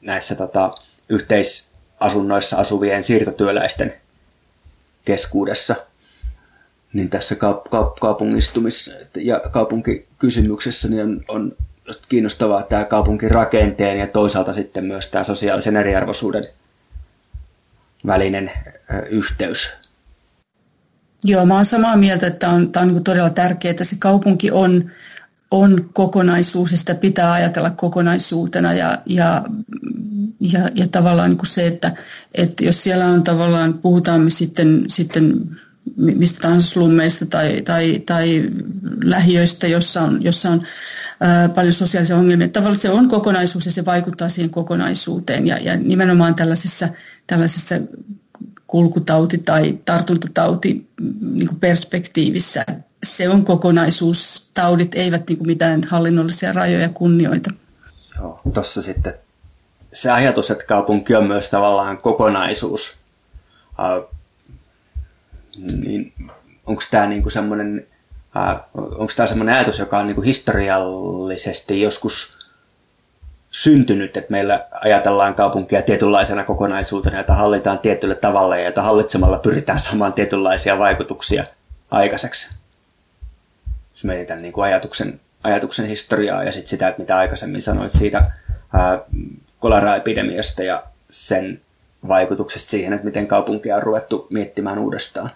näissä 0.00 0.34
tota, 0.34 0.70
yhteisasunnoissa 1.08 2.56
asuvien 2.56 3.04
siirtotyöläisten 3.04 3.94
keskuudessa. 5.04 5.76
Niin 6.92 7.10
tässä 7.10 7.34
kaup- 7.34 7.68
kaup- 7.68 7.98
kaupungistumis- 8.00 8.94
ja 9.16 9.40
kaupunkikysymyksessä 9.50 10.88
niin 10.88 11.02
on, 11.02 11.24
on 11.28 11.56
kiinnostavaa 12.08 12.62
tämä 12.62 12.84
kaupunkirakenteen 12.84 13.98
ja 13.98 14.06
toisaalta 14.06 14.54
sitten 14.54 14.84
myös 14.84 15.10
tämä 15.10 15.24
sosiaalisen 15.24 15.76
eriarvoisuuden 15.76 16.48
välinen 18.06 18.52
yhteys. 19.08 19.85
Joo, 21.26 21.46
mä 21.46 21.54
oon 21.54 21.64
samaa 21.64 21.96
mieltä, 21.96 22.26
että 22.26 22.48
on, 22.48 22.72
tämä 22.72 22.86
on 22.86 22.94
niin 22.94 23.04
todella 23.04 23.30
tärkeää, 23.30 23.70
että 23.70 23.84
se 23.84 23.96
kaupunki 23.98 24.50
on, 24.50 24.90
on 25.50 25.90
kokonaisuus 25.92 26.72
ja 26.72 26.78
sitä 26.78 26.94
pitää 26.94 27.32
ajatella 27.32 27.70
kokonaisuutena 27.70 28.72
ja, 28.72 29.02
ja, 29.06 29.42
ja, 30.40 30.60
ja 30.74 30.88
tavallaan 30.88 31.30
niin 31.30 31.38
kuin 31.38 31.46
se, 31.46 31.66
että, 31.66 31.94
että 32.34 32.64
jos 32.64 32.82
siellä 32.82 33.06
on 33.06 33.22
tavallaan, 33.22 33.74
puhutaan 33.74 34.20
me 34.20 34.30
sitten, 34.30 34.84
sitten 34.88 35.40
mistä 35.96 36.38
tahansa 36.42 36.68
slummeista 36.68 37.26
tai, 37.26 37.62
tai, 37.62 38.02
tai 38.06 38.50
lähiöistä, 39.04 39.66
jossa 39.66 40.02
on, 40.02 40.24
jossa 40.24 40.50
on 40.50 40.62
ää, 41.20 41.48
paljon 41.48 41.74
sosiaalisia 41.74 42.16
ongelmia. 42.16 42.48
Tavallaan 42.48 42.78
se 42.78 42.90
on 42.90 43.08
kokonaisuus 43.08 43.66
ja 43.66 43.72
se 43.72 43.84
vaikuttaa 43.84 44.28
siihen 44.28 44.50
kokonaisuuteen 44.50 45.46
ja, 45.46 45.58
ja 45.58 45.76
nimenomaan 45.76 46.34
tällaisessa, 46.34 46.88
tällaisessa 47.26 47.74
kulkutauti- 48.66 49.38
tai 49.38 49.78
tartuntatauti 49.84 50.88
niin 51.20 51.48
kuin 51.48 51.60
perspektiivissä. 51.60 52.64
Se 53.04 53.28
on 53.28 53.44
kokonaisuus. 53.44 54.50
Taudit 54.54 54.94
eivät 54.94 55.28
niin 55.28 55.38
kuin 55.38 55.46
mitään 55.46 55.84
hallinnollisia 55.84 56.52
rajoja 56.52 56.88
kunnioita. 56.88 57.50
Joo, 58.18 58.40
tuossa 58.54 58.82
sitten 58.82 59.14
se 59.92 60.10
ajatus, 60.10 60.50
että 60.50 60.64
kaupunki 60.64 61.14
on 61.14 61.26
myös 61.26 61.50
tavallaan 61.50 61.98
kokonaisuus, 61.98 62.98
äh, 63.80 64.16
niin 65.82 66.12
onko 66.66 66.82
tämä 66.90 67.06
niinku 67.06 67.30
semmoinen 67.30 67.86
onko 68.74 69.12
tämä 69.16 69.26
semmoinen 69.26 69.54
ajatus, 69.54 69.78
joka 69.78 69.98
on 69.98 70.06
niinku 70.06 70.22
historiallisesti 70.22 71.80
joskus 71.80 72.45
syntynyt, 73.50 74.16
että 74.16 74.30
meillä 74.30 74.66
ajatellaan 74.72 75.34
kaupunkia 75.34 75.82
tietynlaisena 75.82 76.44
kokonaisuutena, 76.44 77.18
jota 77.18 77.34
hallitaan 77.34 77.78
tietyllä 77.78 78.14
tavalla 78.14 78.56
ja 78.56 78.64
jota 78.64 78.82
hallitsemalla 78.82 79.38
pyritään 79.38 79.78
saamaan 79.78 80.12
tietynlaisia 80.12 80.78
vaikutuksia 80.78 81.44
aikaiseksi. 81.90 82.56
Jos 83.92 84.04
mietitään 84.04 84.42
niin 84.42 84.52
kuin 84.52 84.64
ajatuksen, 84.64 85.20
ajatuksen 85.42 85.86
historiaa 85.86 86.44
ja 86.44 86.52
sit 86.52 86.66
sitä, 86.66 86.88
että 86.88 87.00
mitä 87.00 87.16
aikaisemmin 87.16 87.62
sanoit 87.62 87.92
siitä 87.92 88.30
ää, 88.74 88.98
koleraepidemiasta 89.60 90.62
ja 90.62 90.82
sen 91.10 91.60
vaikutuksesta 92.08 92.70
siihen, 92.70 92.92
että 92.92 93.04
miten 93.04 93.26
kaupunkia 93.26 93.76
on 93.76 93.82
ruvettu 93.82 94.26
miettimään 94.30 94.78
uudestaan. 94.78 95.30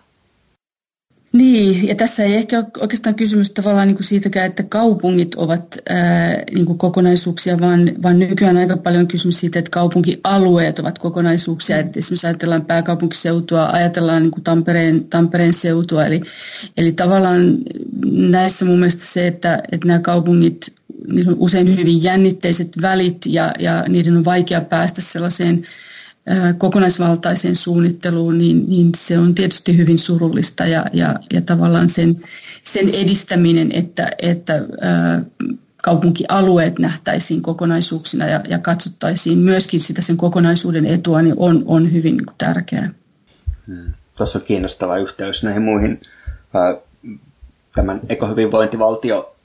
Niin, 1.32 1.88
ja 1.88 1.94
tässä 1.94 2.24
ei 2.24 2.34
ehkä 2.34 2.58
ole 2.58 2.66
oikeastaan 2.78 3.14
kysymys 3.14 3.50
tavallaan 3.50 3.88
niin 3.88 3.96
kuin 3.96 4.06
siitäkään, 4.06 4.46
että 4.46 4.62
kaupungit 4.62 5.34
ovat 5.34 5.78
ää, 5.88 6.42
niin 6.54 6.66
kuin 6.66 6.78
kokonaisuuksia, 6.78 7.60
vaan, 7.60 7.92
vaan 8.02 8.18
nykyään 8.18 8.56
aika 8.56 8.76
paljon 8.76 9.08
kysymys 9.08 9.40
siitä, 9.40 9.58
että 9.58 9.70
kaupunkialueet 9.70 10.78
ovat 10.78 10.98
kokonaisuuksia. 10.98 11.78
Että 11.78 11.98
esimerkiksi 11.98 12.26
ajatellaan 12.26 12.64
pääkaupunkiseutua, 12.64 13.66
ajatellaan 13.66 14.22
niin 14.22 14.30
kuin 14.30 14.44
Tampereen, 14.44 15.04
Tampereen 15.04 15.54
seutua. 15.54 16.06
Eli, 16.06 16.20
eli 16.76 16.92
tavallaan 16.92 17.58
näissä 18.10 18.64
mun 18.64 18.78
mielestä 18.78 19.04
se, 19.04 19.26
että, 19.26 19.62
että 19.72 19.86
nämä 19.86 19.98
kaupungit, 19.98 20.72
niillä 21.08 21.30
on 21.30 21.38
usein 21.38 21.78
hyvin 21.78 22.02
jännitteiset 22.02 22.72
välit 22.82 23.26
ja, 23.26 23.52
ja 23.58 23.84
niiden 23.88 24.16
on 24.16 24.24
vaikea 24.24 24.60
päästä 24.60 25.00
sellaiseen 25.02 25.66
kokonaisvaltaiseen 26.58 27.56
suunnitteluun, 27.56 28.38
niin, 28.38 28.64
niin 28.68 28.92
se 28.96 29.18
on 29.18 29.34
tietysti 29.34 29.76
hyvin 29.76 29.98
surullista 29.98 30.66
ja, 30.66 30.84
ja, 30.92 31.14
ja 31.32 31.40
tavallaan 31.40 31.88
sen, 31.88 32.16
sen 32.64 32.88
edistäminen, 32.88 33.72
että, 33.72 34.10
että 34.18 34.64
ää, 34.80 35.24
kaupunkialueet 35.82 36.78
nähtäisiin 36.78 37.42
kokonaisuuksina 37.42 38.26
ja, 38.26 38.40
ja 38.48 38.58
katsottaisiin 38.58 39.38
myöskin 39.38 39.80
sitä 39.80 40.02
sen 40.02 40.16
kokonaisuuden 40.16 40.86
etua, 40.86 41.22
niin 41.22 41.34
on, 41.36 41.62
on 41.66 41.92
hyvin 41.92 42.16
niin 42.16 42.26
tärkeää. 42.38 42.90
Hmm. 43.66 43.92
Tuossa 44.16 44.38
on 44.38 44.44
kiinnostava 44.44 44.98
yhteys 44.98 45.44
näihin 45.44 45.62
muihin 45.62 46.00
ää, 46.54 46.76
tämän 47.74 48.00
ekohyvinvointivaltio 48.08 49.36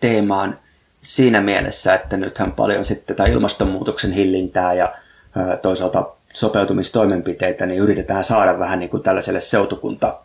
teemaan 0.00 0.58
siinä 1.02 1.40
mielessä, 1.40 1.94
että 1.94 2.16
nythän 2.16 2.52
paljon 2.52 2.84
sitten 2.84 3.16
tätä 3.16 3.30
ilmastonmuutoksen 3.30 4.12
hillintää 4.12 4.74
ja 4.74 4.92
toisaalta 5.62 6.10
sopeutumistoimenpiteitä, 6.32 7.66
niin 7.66 7.80
yritetään 7.80 8.24
saada 8.24 8.58
vähän 8.58 8.78
niin 8.78 8.90
kuin 8.90 9.02
tällaiselle 9.02 9.40
seutukunta, 9.40 10.18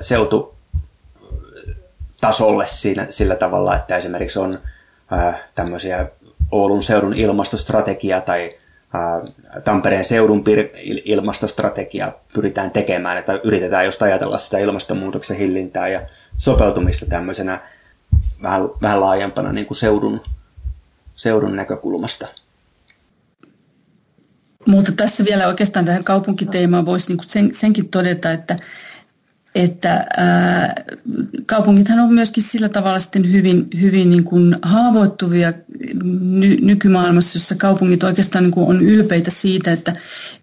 seututasolle 0.00 2.66
siinä, 2.66 3.06
sillä 3.10 3.36
tavalla, 3.36 3.76
että 3.76 3.96
esimerkiksi 3.96 4.38
on 4.38 4.58
tämmöisiä 5.54 6.06
Oulun 6.50 6.82
seudun 6.82 7.14
ilmastostrategia 7.14 8.20
tai 8.20 8.50
Tampereen 9.64 10.04
seudun 10.04 10.44
ilmastostrategia 11.04 12.12
pyritään 12.34 12.70
tekemään, 12.70 13.18
että 13.18 13.40
yritetään 13.44 13.84
just 13.84 14.02
ajatella 14.02 14.38
sitä 14.38 14.58
ilmastonmuutoksen 14.58 15.36
hillintää 15.36 15.88
ja 15.88 16.02
sopeutumista 16.38 17.06
tämmöisenä 17.06 17.60
vähän, 18.42 18.62
vähän 18.82 19.00
laajempana 19.00 19.52
niin 19.52 19.66
kuin 19.66 19.78
seudun, 19.78 20.20
seudun 21.14 21.56
näkökulmasta. 21.56 22.28
Mutta 24.66 24.92
tässä 24.92 25.24
vielä 25.24 25.46
oikeastaan 25.46 25.84
tähän 25.84 26.04
kaupunkiteemaan 26.04 26.86
voisi 26.86 27.08
niin 27.08 27.28
sen, 27.28 27.54
senkin 27.54 27.88
todeta, 27.88 28.30
että 28.32 28.56
että 29.54 30.06
ää, 30.16 30.74
kaupungithan 31.46 31.98
on 31.98 32.14
myöskin 32.14 32.42
sillä 32.42 32.68
tavalla 32.68 33.00
sitten 33.00 33.32
hyvin, 33.32 33.68
hyvin 33.80 34.10
niin 34.10 34.24
kuin 34.24 34.56
haavoittuvia 34.62 35.52
ny, 36.20 36.56
nykymaailmassa, 36.62 37.36
jossa 37.36 37.54
kaupungit 37.54 38.02
oikeastaan 38.02 38.44
niin 38.44 38.52
kuin 38.52 38.68
on 38.68 38.82
ylpeitä 38.82 39.30
siitä, 39.30 39.72
että, 39.72 39.92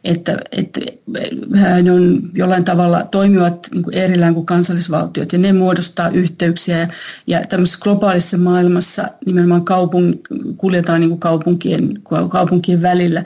että, 0.03 0.37
että 0.51 0.79
ne 1.83 1.91
on 1.91 2.21
jollain 2.33 2.65
tavalla 2.65 3.03
toimivat 3.03 3.67
niin 3.73 3.83
kuin 3.83 3.97
erillään 3.97 4.33
kuin 4.33 4.45
kansallisvaltiot 4.45 5.33
ja 5.33 5.39
ne 5.39 5.53
muodostaa 5.53 6.09
yhteyksiä 6.09 6.77
ja, 6.77 6.87
ja 7.27 7.47
tämmöisessä 7.47 7.79
globaalissa 7.81 8.37
maailmassa 8.37 9.09
nimenomaan 9.25 9.65
kaupung, 9.65 10.13
kuljetaan 10.57 11.01
niin 11.01 11.09
kuin 11.09 11.19
kaupunkien, 11.19 12.01
kaupunkien 12.29 12.81
välillä. 12.81 13.23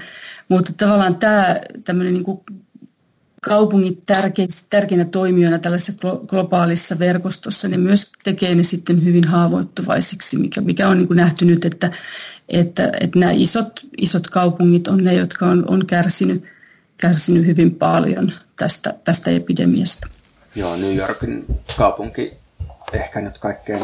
Mutta 0.49 0.73
tavallaan 0.77 1.15
tämä 1.15 1.55
tämmöinen 1.83 2.13
niin 2.13 2.23
kuin 2.23 2.41
kaupungit 3.43 4.03
tärkeinä 4.69 5.05
toimijoina 5.05 5.59
tällaisessa 5.59 5.93
globaalissa 6.27 6.99
verkostossa, 6.99 7.67
ne 7.67 7.77
myös 7.77 8.11
tekee 8.23 8.55
ne 8.55 8.63
sitten 8.63 9.05
hyvin 9.05 9.27
haavoittuvaisiksi, 9.27 10.37
mikä, 10.37 10.61
mikä 10.61 10.87
on 10.87 10.97
niin 10.97 11.07
kuin 11.07 11.17
nähty 11.17 11.45
nyt, 11.45 11.65
että, 11.65 11.91
että, 12.49 12.91
että 13.01 13.19
nämä 13.19 13.31
isot, 13.31 13.79
isot 13.97 14.27
kaupungit 14.27 14.87
on 14.87 15.03
ne, 15.03 15.13
jotka 15.13 15.45
on, 15.45 15.65
on 15.67 15.85
kärsinyt, 15.85 16.43
kärsinyt 16.97 17.45
hyvin 17.45 17.75
paljon 17.75 18.31
tästä, 18.55 18.93
tästä 19.03 19.31
epidemiasta. 19.31 20.07
Joo, 20.55 20.75
New 20.75 20.95
Yorkin 20.95 21.45
kaupunki 21.77 22.33
ehkä 22.93 23.21
nyt 23.21 23.37
kaikkein 23.37 23.83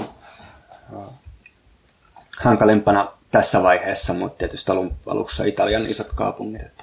hankalimpana 2.40 3.12
tässä 3.32 3.64
vaiheessa, 3.64 4.14
mutta 4.14 4.38
tietysti 4.38 4.72
alussa 5.06 5.46
Italian 5.46 5.86
isot 5.86 6.14
kaupungit. 6.16 6.79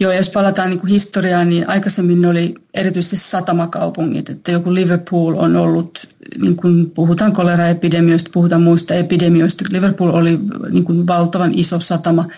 Joo, 0.00 0.12
jos 0.12 0.30
palataan 0.30 0.70
niin 0.70 0.80
kuin 0.80 0.90
historiaan, 0.90 1.48
niin 1.48 1.68
aikaisemmin 1.68 2.22
ne 2.22 2.28
oli 2.28 2.54
erityisesti 2.74 3.16
satamakaupungit, 3.16 4.30
että 4.30 4.52
joku 4.52 4.74
Liverpool 4.74 5.34
on 5.38 5.56
ollut, 5.56 6.08
niin 6.40 6.56
kuin 6.56 6.90
puhutaan 6.90 7.32
koleraepidemioista, 7.32 8.30
puhutaan 8.34 8.62
muista 8.62 8.94
epidemioista, 8.94 9.64
Liverpool 9.70 10.14
oli 10.14 10.38
niin 10.70 10.84
kuin 10.84 11.06
valtavan 11.06 11.54
iso 11.54 11.80
satama 11.80 12.28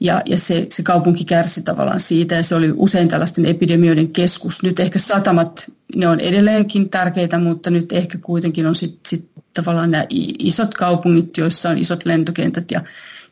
ja, 0.00 0.22
ja 0.26 0.38
se, 0.38 0.66
se 0.70 0.82
kaupunki 0.82 1.24
kärsi 1.24 1.62
tavallaan 1.62 2.00
siitä 2.00 2.34
ja 2.34 2.42
se 2.42 2.54
oli 2.54 2.72
usein 2.76 3.08
tällaisten 3.08 3.46
epidemioiden 3.46 4.08
keskus. 4.08 4.62
Nyt 4.62 4.80
ehkä 4.80 4.98
satamat, 4.98 5.70
ne 5.96 6.08
on 6.08 6.20
edelleenkin 6.20 6.88
tärkeitä, 6.88 7.38
mutta 7.38 7.70
nyt 7.70 7.92
ehkä 7.92 8.18
kuitenkin 8.18 8.66
on 8.66 8.74
sitten 8.74 9.00
sit 9.04 9.28
tavallaan 9.54 9.90
nämä 9.90 10.06
isot 10.38 10.74
kaupungit, 10.74 11.36
joissa 11.36 11.70
on 11.70 11.78
isot 11.78 12.04
lentokentät 12.04 12.70
ja 12.70 12.80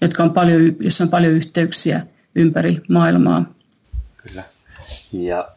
jotka 0.00 0.22
on 0.22 0.32
paljon, 0.32 0.76
joissa 0.80 1.04
on 1.04 1.10
paljon 1.10 1.32
yhteyksiä 1.32 2.06
ympäri 2.34 2.80
maailmaa. 2.88 3.44
Kyllä. 4.16 4.42
Ja 5.12 5.48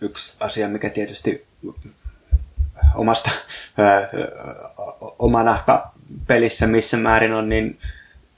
yksi 0.00 0.36
asia, 0.40 0.68
mikä 0.68 0.90
tietysti 0.90 1.46
omasta 2.94 3.30
oma 5.18 5.42
nahka 5.42 5.92
pelissä 6.26 6.66
missä 6.66 6.96
määrin 6.96 7.32
on, 7.32 7.48
niin 7.48 7.78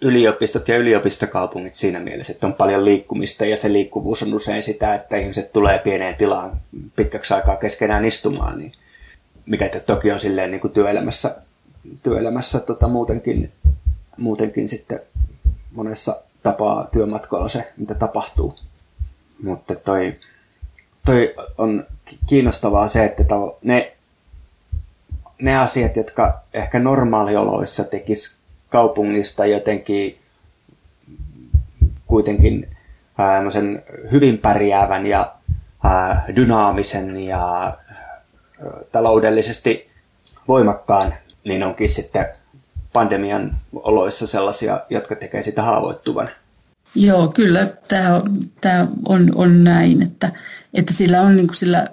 yliopistot 0.01 0.69
ja 0.69 0.77
yliopistokaupungit 0.77 1.75
siinä 1.75 2.01
mielessä, 2.01 2.33
että 2.33 2.47
on 2.47 2.55
paljon 2.55 2.85
liikkumista 2.85 3.47
ja 3.47 3.57
se 3.57 3.73
liikkuvuus 3.73 4.23
on 4.23 4.35
usein 4.35 4.63
sitä, 4.63 4.95
että 4.95 5.17
ihmiset 5.17 5.53
tulee 5.53 5.79
pieneen 5.79 6.15
tilaan 6.15 6.61
pitkäksi 6.97 7.35
aikaa 7.35 7.57
keskenään 7.57 8.05
istumaan, 8.05 8.59
niin 8.59 8.73
mikä 9.47 9.69
toki 9.87 10.13
on 10.13 10.21
silleen 10.21 10.51
niin 10.51 10.61
kuin 10.61 10.73
työelämässä, 10.73 11.37
työelämässä 12.03 12.61
tota, 12.61 12.89
muutenkin, 12.89 13.53
muutenkin 14.17 14.69
sitten 14.69 15.01
monessa 15.73 16.23
tapaa 16.47 16.89
työmatkoilla 16.93 17.49
se, 17.49 17.73
mitä 17.77 17.95
tapahtuu. 17.95 18.57
Mutta 19.43 19.75
toi, 19.75 20.15
toi 21.05 21.35
on 21.59 21.87
kiinnostavaa 22.27 22.89
se, 22.89 23.05
että 23.05 23.25
ne, 23.63 23.93
ne 25.43 25.57
asiat, 25.57 25.97
jotka 25.97 26.41
ehkä 26.55 26.79
normaalioloissa 26.79 27.85
tekis 27.85 28.39
kaupungista 28.69 29.47
jotenkin 29.47 30.19
kuitenkin 32.07 32.77
ää, 33.19 33.43
hyvin 34.13 34.39
pärjäävän 34.39 35.07
ja 35.07 35.35
ää, 35.85 36.25
dynaamisen 36.37 37.21
ja 37.21 37.65
ää, 37.65 37.77
taloudellisesti 38.93 39.87
voimakkaan, 40.49 41.15
niin 41.45 41.63
onkin 41.63 41.91
sitten 41.91 42.27
pandemian 42.97 43.57
oloissa 43.73 44.27
sellaisia, 44.27 44.81
jotka 44.91 45.17
tekee 45.17 45.43
sitä 45.43 45.63
haavoittuvan. 45.63 46.29
Joo, 46.95 47.29
kyllä 47.29 47.67
tämä, 47.89 48.23
tämä 48.61 48.87
on, 49.09 49.31
on 49.35 49.65
näin, 49.65 50.03
että, 50.03 50.33
että 50.75 50.93
sillä 50.93 51.21
on 51.21 51.37
niin 51.37 51.47
kuin 51.47 51.57
sillä 51.57 51.89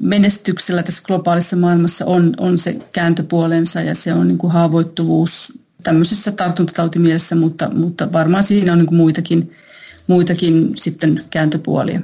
menestyksellä 0.00 0.82
tässä 0.82 1.02
globaalissa 1.06 1.56
maailmassa 1.56 2.06
on, 2.06 2.34
on 2.38 2.58
se 2.58 2.76
kääntöpuolensa 2.92 3.80
ja 3.80 3.94
se 3.94 4.14
on 4.14 4.28
niin 4.28 4.38
kuin 4.38 4.52
haavoittuvuus 4.52 5.58
tämmöisessä 5.82 6.32
tartuntatautimielisessä, 6.32 7.36
mutta, 7.36 7.70
mutta 7.72 8.12
varmaan 8.12 8.44
siinä 8.44 8.72
on 8.72 8.78
niin 8.78 8.86
kuin 8.86 8.98
muitakin, 8.98 9.50
muitakin 10.06 10.72
sitten 10.76 11.20
kääntöpuolia. 11.30 12.00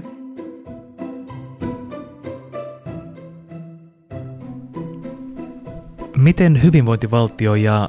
Miten 6.16 6.62
hyvinvointivaltio 6.62 7.54
ja 7.54 7.88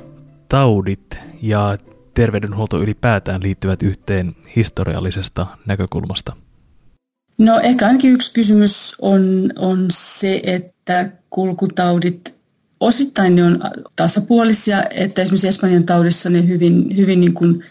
taudit 0.54 1.20
ja 1.42 1.78
terveydenhuolto 2.14 2.82
ylipäätään 2.82 3.44
liittyvät 3.44 3.84
yhteen 3.84 4.36
historiallisesta 4.56 5.48
näkökulmasta? 5.66 6.36
No 7.38 7.60
ehkä 7.60 7.88
ainakin 7.88 8.12
yksi 8.12 8.34
kysymys 8.34 8.96
on, 9.02 9.52
on 9.56 9.86
se, 9.92 10.42
että 10.44 11.10
kulkutaudit 11.30 12.36
osittain 12.80 13.36
ne 13.36 13.44
on 13.44 13.60
tasapuolisia, 13.96 14.84
että 14.92 15.22
esimerkiksi 15.22 15.48
Espanjan 15.48 15.86
taudissa 15.86 16.30
ne 16.30 16.48
hyvin, 16.48 16.98
hyvin 16.98 17.20
niin 17.20 17.34
kuin 17.34 17.64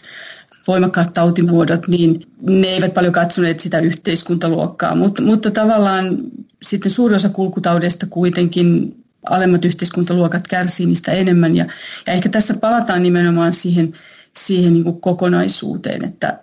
voimakkaat 0.67 1.13
tautimuodot, 1.13 1.87
niin 1.87 2.27
ne 2.41 2.67
eivät 2.67 2.93
paljon 2.93 3.13
katsoneet 3.13 3.59
sitä 3.59 3.79
yhteiskuntaluokkaa, 3.79 4.95
mutta, 4.95 5.21
mutta 5.21 5.51
tavallaan 5.51 6.17
sitten 6.63 6.91
suuri 6.91 7.15
osa 7.15 7.29
kulkutaudeista 7.29 8.05
kuitenkin 8.09 9.02
alemmat 9.29 9.65
yhteiskuntaluokat 9.65 10.47
kärsii 10.47 10.85
niistä 10.85 11.11
enemmän. 11.11 11.55
Ja, 11.55 11.65
ja 12.07 12.13
ehkä 12.13 12.29
tässä 12.29 12.53
palataan 12.61 13.03
nimenomaan 13.03 13.53
siihen, 13.53 13.93
siihen 14.33 14.73
niin 14.73 14.83
kuin 14.83 15.01
kokonaisuuteen, 15.01 16.05
että 16.05 16.39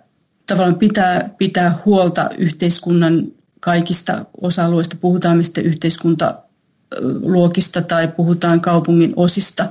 tavallaan 0.47 0.79
pitää, 0.79 1.29
pitää 1.37 1.77
huolta 1.85 2.29
yhteiskunnan 2.37 3.23
kaikista 3.59 4.25
osa-alueista, 4.41 4.95
puhutaan 5.01 5.37
mistä 5.37 5.61
yhteiskuntaluokista 5.61 7.81
tai 7.81 8.07
puhutaan 8.07 8.61
kaupungin 8.61 9.13
osista, 9.15 9.69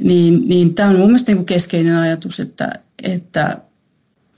niin, 0.00 0.48
niin 0.48 0.74
tämä 0.74 0.90
on 0.90 0.96
mun 0.96 1.06
mielestä 1.06 1.30
niin 1.30 1.38
kuin 1.38 1.46
keskeinen 1.46 1.96
ajatus, 1.96 2.40
että, 2.40 2.72
että 3.02 3.56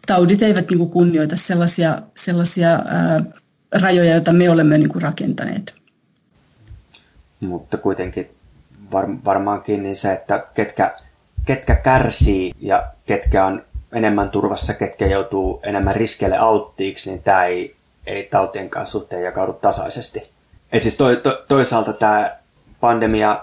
taudit 0.06 0.42
eivät 0.42 0.70
niin 0.70 0.78
kuin 0.78 0.90
kunnioita 0.90 1.36
sellaisia, 1.36 2.02
sellaisia 2.16 2.70
ää, 2.70 3.24
rajoja, 3.72 4.12
joita 4.12 4.32
me 4.32 4.50
olemme 4.50 4.78
niin 4.78 4.88
kuin 4.88 5.02
rakentaneet 5.02 5.79
mutta 7.40 7.78
kuitenkin 7.78 8.30
var, 8.92 9.06
varmaankin 9.24 9.82
niin 9.82 9.96
se, 9.96 10.12
että 10.12 10.46
ketkä, 10.54 10.92
ketkä 11.44 11.74
kärsii 11.74 12.52
ja 12.60 12.86
ketkä 13.06 13.44
on 13.44 13.64
enemmän 13.92 14.30
turvassa, 14.30 14.74
ketkä 14.74 15.06
joutuu 15.06 15.60
enemmän 15.62 15.96
riskeille 15.96 16.38
alttiiksi, 16.38 17.10
niin 17.10 17.22
tämä 17.22 17.44
ei, 17.44 17.76
ei 18.06 18.22
tautien 18.22 18.70
kanssa 18.70 18.98
suhteen 18.98 19.22
jakaudu 19.22 19.52
tasaisesti. 19.52 20.30
Et 20.72 20.82
siis 20.82 20.96
to, 20.96 21.16
to, 21.16 21.44
toisaalta 21.48 21.92
tämä 21.92 22.36
pandemia 22.80 23.40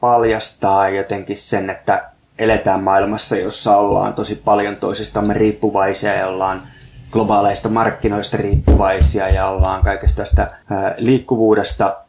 paljastaa 0.00 0.88
jotenkin 0.88 1.36
sen, 1.36 1.70
että 1.70 2.10
eletään 2.38 2.82
maailmassa, 2.82 3.36
jossa 3.36 3.76
ollaan 3.76 4.14
tosi 4.14 4.34
paljon 4.44 4.76
toisistamme 4.76 5.34
riippuvaisia 5.34 6.14
ja 6.14 6.26
ollaan 6.26 6.68
globaaleista 7.10 7.68
markkinoista 7.68 8.36
riippuvaisia 8.36 9.28
ja 9.28 9.46
ollaan 9.46 9.82
kaikesta 9.82 10.16
tästä 10.16 10.56
liikkuvuudesta 10.98 12.03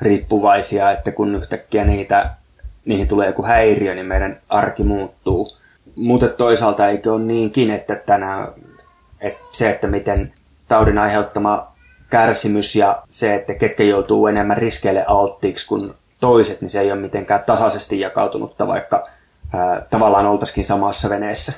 riippuvaisia, 0.00 0.90
että 0.90 1.12
kun 1.12 1.34
yhtäkkiä 1.34 1.84
niitä, 1.84 2.30
niihin 2.84 3.08
tulee 3.08 3.26
joku 3.26 3.42
häiriö, 3.42 3.94
niin 3.94 4.06
meidän 4.06 4.40
arki 4.48 4.82
muuttuu. 4.82 5.56
Mutta 5.96 6.28
toisaalta 6.28 6.88
eikö 6.88 7.12
ole 7.12 7.22
niinkin, 7.22 7.70
että, 7.70 7.96
tänään, 7.96 8.48
että 9.20 9.40
se, 9.52 9.70
että 9.70 9.86
miten 9.86 10.32
taudin 10.68 10.98
aiheuttama 10.98 11.72
kärsimys 12.10 12.76
ja 12.76 13.02
se, 13.08 13.34
että 13.34 13.54
ketkä 13.54 13.82
joutuu 13.82 14.26
enemmän 14.26 14.56
riskeille 14.56 15.04
alttiiksi 15.06 15.68
kuin 15.68 15.94
toiset, 16.20 16.60
niin 16.60 16.70
se 16.70 16.80
ei 16.80 16.92
ole 16.92 17.00
mitenkään 17.00 17.44
tasaisesti 17.46 18.00
jakautunutta, 18.00 18.66
vaikka 18.66 19.04
ää, 19.54 19.86
tavallaan 19.90 20.26
oltaisikin 20.26 20.64
samassa 20.64 21.08
veneessä. 21.10 21.52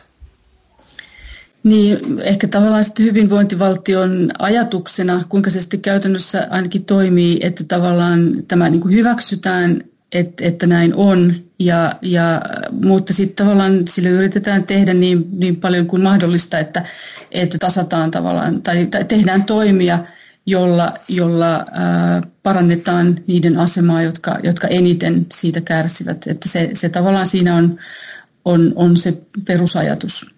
Niin, 1.62 2.20
ehkä 2.20 2.48
tavallaan 2.48 2.84
sitten 2.84 3.06
hyvinvointivaltion 3.06 4.30
ajatuksena, 4.38 5.24
kuinka 5.28 5.50
se 5.50 5.60
sitten 5.60 5.80
käytännössä 5.80 6.46
ainakin 6.50 6.84
toimii, 6.84 7.38
että 7.42 7.64
tavallaan 7.64 8.32
tämä 8.48 8.70
niin 8.70 8.80
kuin 8.80 8.94
hyväksytään, 8.94 9.82
että, 10.12 10.44
että 10.44 10.66
näin 10.66 10.94
on, 10.94 11.34
ja, 11.58 11.92
ja, 12.02 12.42
mutta 12.84 13.12
sitten 13.12 13.46
tavallaan 13.46 13.88
sille 13.88 14.08
yritetään 14.08 14.64
tehdä 14.64 14.94
niin, 14.94 15.28
niin 15.32 15.56
paljon 15.56 15.86
kuin 15.86 16.02
mahdollista, 16.02 16.58
että, 16.58 16.86
että 17.30 17.58
tasataan 17.58 18.10
tavallaan, 18.10 18.62
tai, 18.62 18.86
tai 18.86 19.04
tehdään 19.04 19.44
toimia, 19.44 19.98
jolla, 20.46 20.92
jolla 21.08 21.66
ää, 21.72 22.22
parannetaan 22.42 23.18
niiden 23.26 23.58
asemaa, 23.58 24.02
jotka, 24.02 24.38
jotka 24.42 24.68
eniten 24.68 25.26
siitä 25.32 25.60
kärsivät. 25.60 26.26
Että 26.26 26.48
se, 26.48 26.70
se 26.72 26.88
tavallaan 26.88 27.26
siinä 27.26 27.54
on, 27.54 27.78
on, 28.44 28.72
on 28.76 28.96
se 28.96 29.22
perusajatus. 29.46 30.37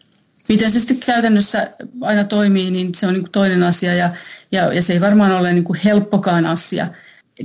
Miten 0.50 0.70
se 0.70 0.78
sitten 0.78 0.98
käytännössä 0.98 1.70
aina 2.00 2.24
toimii, 2.24 2.70
niin 2.70 2.94
se 2.94 3.06
on 3.06 3.14
niin 3.14 3.30
toinen 3.32 3.62
asia 3.62 3.94
ja, 3.94 4.10
ja, 4.52 4.72
ja 4.72 4.82
se 4.82 4.92
ei 4.92 5.00
varmaan 5.00 5.32
ole 5.32 5.52
niin 5.52 5.64
helppokaan 5.84 6.46
asia, 6.46 6.88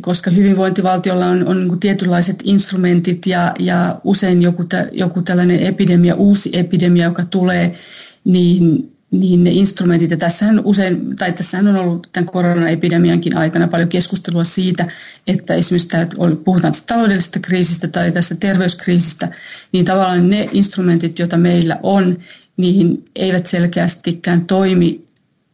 koska 0.01 0.31
hyvinvointivaltiolla 0.31 1.25
on, 1.25 1.47
on 1.47 1.67
niin 1.67 1.79
tietynlaiset 1.79 2.39
instrumentit 2.43 3.27
ja, 3.27 3.53
ja 3.59 3.99
usein 4.03 4.41
joku, 4.41 4.63
joku 4.91 5.21
tällainen 5.21 5.59
epidemia, 5.59 6.15
uusi 6.15 6.49
epidemia, 6.53 7.05
joka 7.05 7.25
tulee, 7.25 7.79
niin 8.23 8.91
niin 9.11 9.43
ne 9.43 9.49
instrumentit, 9.49 10.11
ja 10.11 10.17
tässähän 10.17 10.61
usein, 10.63 11.15
tai 11.15 11.33
tässähän 11.33 11.67
on 11.67 11.75
ollut 11.75 12.09
tämän 12.11 12.25
koronaepidemiankin 12.25 13.37
aikana 13.37 13.67
paljon 13.67 13.89
keskustelua 13.89 14.43
siitä, 14.43 14.91
että 15.27 15.53
esimerkiksi 15.53 15.87
tämä, 15.87 16.07
puhutaan 16.43 16.73
taloudellisesta 16.87 17.39
kriisistä 17.39 17.87
tai 17.87 18.11
tästä 18.11 18.35
terveyskriisistä, 18.35 19.31
niin 19.71 19.85
tavallaan 19.85 20.29
ne 20.29 20.49
instrumentit, 20.51 21.19
joita 21.19 21.37
meillä 21.37 21.79
on, 21.83 22.17
niin 22.57 23.05
eivät 23.15 23.45
selkeästikään 23.45 24.45
toimi 24.45 25.05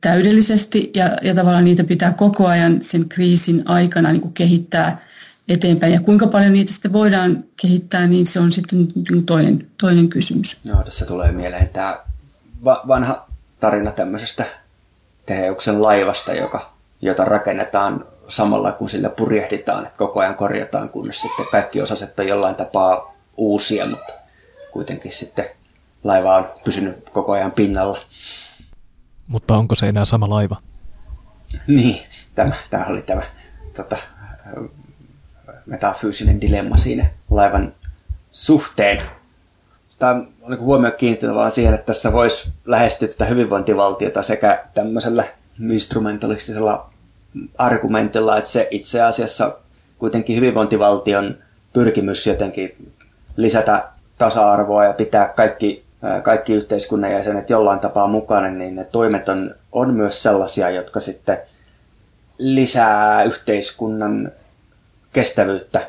täydellisesti, 0.02 0.92
ja, 0.96 1.18
ja 1.22 1.36
tavallaan 1.36 1.64
niitä 1.64 1.84
pitää 1.84 2.12
koko 2.12 2.48
ajan 2.48 2.82
sen 2.82 3.10
kriisin 3.10 3.64
aikana 3.66 4.12
niin 4.12 4.22
kuin 4.22 4.34
kehittää 4.34 5.02
eteenpäin. 5.48 5.94
Ja 5.94 6.02
kuinka 6.02 6.28
paljon 6.28 6.54
niitä 6.54 6.74
sitten 6.74 6.94
voidaan 6.94 7.44
kehittää, 7.62 8.08
niin 8.08 8.26
se 8.26 8.40
on 8.40 8.52
sitten 8.52 8.88
toinen, 9.26 9.68
toinen 9.82 10.10
kysymys. 10.10 10.58
No, 10.64 10.84
tässä 10.84 11.06
tulee 11.06 11.32
mieleen 11.32 11.70
tämä 11.70 12.00
vanha 12.64 13.28
tarina 13.60 13.92
tämmöisestä 13.92 14.46
Teheuksen 15.26 15.82
laivasta, 15.82 16.34
joka, 16.34 16.74
jota 17.02 17.26
rakennetaan 17.26 18.06
samalla 18.28 18.72
kun 18.72 18.90
sille 18.90 19.10
purjehditaan, 19.10 19.86
että 19.86 19.98
koko 19.98 20.20
ajan 20.20 20.36
korjataan, 20.36 20.90
kunnes 20.90 21.22
sitten 21.22 21.46
kaikki 21.52 21.82
osaset 21.82 22.20
on 22.20 22.28
jollain 22.28 22.56
tapaa 22.56 23.14
uusia, 23.38 23.86
mutta 23.86 24.14
kuitenkin 24.72 25.12
sitten 25.12 25.46
laiva 26.04 26.36
on 26.36 26.50
pysynyt 26.64 27.10
koko 27.10 27.32
ajan 27.32 27.52
pinnalla. 27.52 28.00
Mutta 29.28 29.58
onko 29.58 29.76
se 29.76 29.90
enää 29.90 30.06
sama 30.06 30.30
laiva? 30.30 30.58
Niin, 31.68 31.98
tämä, 32.36 32.56
tämä 32.70 32.86
oli 32.86 33.02
tämä 33.02 33.22
tota, 33.76 33.98
metafyysinen 35.66 36.42
dilemma 36.42 36.78
siinä 36.78 37.10
laivan 37.30 37.74
suhteen 38.32 39.02
tämä 40.02 40.24
on 40.42 40.60
huomio 40.60 40.92
kiinnittävä 40.92 41.50
siihen, 41.50 41.74
että 41.74 41.86
tässä 41.86 42.14
voisi 42.14 42.54
lähestyä 42.66 43.08
tätä 43.08 43.26
hyvinvointivaltiota 43.26 44.24
sekä 44.24 44.66
tämmöisellä 44.74 45.24
instrumentalistisella 45.72 46.90
argumentilla, 47.58 48.38
että 48.38 48.50
se 48.50 48.68
itse 48.72 49.02
asiassa 49.02 49.58
kuitenkin 49.98 50.36
hyvinvointivaltion 50.36 51.38
pyrkimys 51.74 52.28
jotenkin 52.28 52.94
lisätä 53.38 53.90
tasa-arvoa 54.18 54.86
ja 54.86 54.94
pitää 54.94 55.28
kaikki, 55.28 55.86
kaikki 56.24 56.54
yhteiskunnan 56.54 57.12
jäsenet 57.12 57.50
jollain 57.50 57.80
tapaa 57.80 58.08
mukana, 58.08 58.50
niin 58.50 58.76
ne 58.76 58.84
toimet 58.84 59.30
on, 59.30 59.56
on 59.72 59.94
myös 59.94 60.24
sellaisia, 60.24 60.70
jotka 60.70 61.00
sitten 61.00 61.38
lisää 62.38 63.24
yhteiskunnan 63.24 64.32
kestävyyttä 65.14 65.88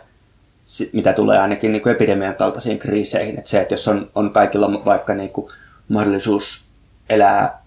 mitä 0.92 1.12
tulee 1.12 1.38
ainakin 1.38 1.72
niin 1.72 1.82
kuin 1.82 1.94
epidemian 1.94 2.34
kaltaisiin 2.34 2.78
kriiseihin. 2.78 3.38
Että 3.38 3.50
se, 3.50 3.60
että 3.60 3.74
jos 3.74 3.88
on, 3.88 4.10
on 4.14 4.30
kaikilla 4.30 4.84
vaikka 4.84 5.14
niin 5.14 5.30
kuin 5.30 5.52
mahdollisuus 5.88 6.68
elää 7.08 7.62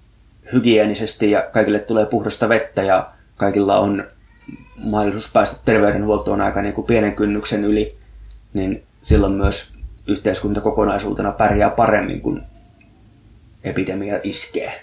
hygienisesti 0.54 1.32
ja 1.32 1.42
kaikille 1.52 1.80
tulee 1.80 2.06
puhdasta 2.06 2.50
vettä 2.50 2.84
ja 2.84 3.10
kaikilla 3.38 3.80
on 3.80 4.04
mahdollisuus 4.78 5.32
päästä 5.34 5.58
terveydenhuoltoon 5.66 6.42
aika 6.42 6.62
niin 6.62 6.74
kuin 6.74 6.88
pienen 6.88 7.16
kynnyksen 7.16 7.66
yli, 7.66 7.98
niin 8.54 8.84
silloin 9.02 9.34
myös 9.34 9.74
yhteiskunta 10.08 10.62
kokonaisuutena 10.62 11.32
pärjää 11.32 11.70
paremmin, 11.70 12.22
kun 12.22 12.42
epidemia 13.64 14.20
iskee. 14.24 14.82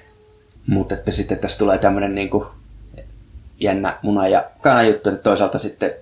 Mutta 0.66 0.94
että 0.94 1.10
sitten 1.10 1.38
tässä 1.38 1.58
tulee 1.58 1.78
tämmöinen 1.78 2.14
niin 2.14 2.30
kuin 2.30 2.44
jännä 3.60 3.98
muna 4.02 4.28
ja 4.28 4.44
kana 4.60 4.82
juttu, 4.82 5.08
että 5.08 5.22
toisaalta 5.22 5.58
sitten 5.58 5.92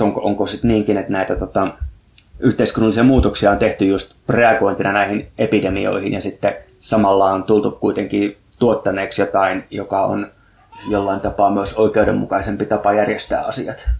onko, 0.00 0.20
onko 0.20 0.46
sitten 0.46 0.68
niinkin, 0.68 0.96
että 0.96 1.12
näitä 1.12 1.36
tota, 1.36 1.68
yhteiskunnallisia 2.38 3.04
muutoksia 3.04 3.50
on 3.50 3.58
tehty 3.58 3.84
just 3.84 4.14
reagointina 4.28 4.92
näihin 4.92 5.28
epidemioihin 5.38 6.12
ja 6.12 6.20
sitten 6.20 6.54
samalla 6.80 7.32
on 7.32 7.44
tultu 7.44 7.70
kuitenkin 7.70 8.36
tuottaneeksi 8.58 9.22
jotain, 9.22 9.64
joka 9.70 10.04
on 10.04 10.30
jollain 10.88 11.20
tapaa 11.20 11.50
myös 11.50 11.74
oikeudenmukaisempi 11.78 12.66
tapa 12.66 12.92
järjestää 12.92 13.44
asiat. 13.44 13.90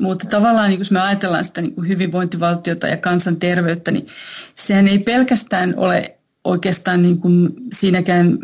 Mutta 0.00 0.28
tavallaan 0.28 0.70
niin 0.70 0.78
jos 0.78 0.90
me 0.90 1.00
ajatellaan 1.00 1.44
sitä 1.44 1.62
niin 1.62 1.88
hyvinvointivaltiota 1.88 2.86
ja 2.86 2.96
kansanterveyttä, 2.96 3.90
niin 3.90 4.06
sehän 4.54 4.88
ei 4.88 4.98
pelkästään 4.98 5.74
ole 5.76 6.18
oikeastaan 6.44 7.02
niin 7.02 7.20
kuin 7.20 7.50
siinäkään 7.72 8.38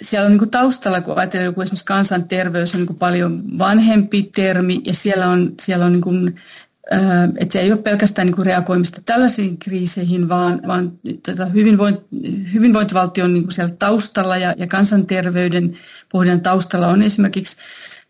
siellä 0.00 0.26
on 0.26 0.36
niin 0.36 0.50
taustalla, 0.50 1.00
kun 1.00 1.18
ajatellaan 1.18 1.44
joku 1.44 1.60
esimerkiksi 1.60 1.84
kansanterveys 1.84 2.74
on 2.74 2.80
niin 2.86 2.98
paljon 2.98 3.58
vanhempi 3.58 4.30
termi 4.34 4.80
ja 4.84 4.94
siellä 4.94 5.28
on, 5.28 5.54
siellä 5.60 5.84
on 5.84 5.92
niin 5.92 6.02
kuin, 6.02 6.34
että 7.36 7.52
se 7.52 7.60
ei 7.60 7.72
ole 7.72 7.82
pelkästään 7.82 8.26
niin 8.26 8.46
reagoimista 8.46 9.00
tällaisiin 9.04 9.58
kriiseihin, 9.58 10.28
vaan, 10.28 10.60
vaan 10.66 10.92
tätä 11.22 11.46
hyvinvoint, 11.46 12.00
hyvinvointivaltion 12.52 13.34
niin 13.34 13.52
siellä 13.52 13.74
taustalla 13.78 14.36
ja, 14.36 14.54
ja 14.56 14.66
kansanterveyden 14.66 15.76
pohdinnan 16.12 16.40
taustalla 16.40 16.88
on 16.88 17.02
esimerkiksi 17.02 17.56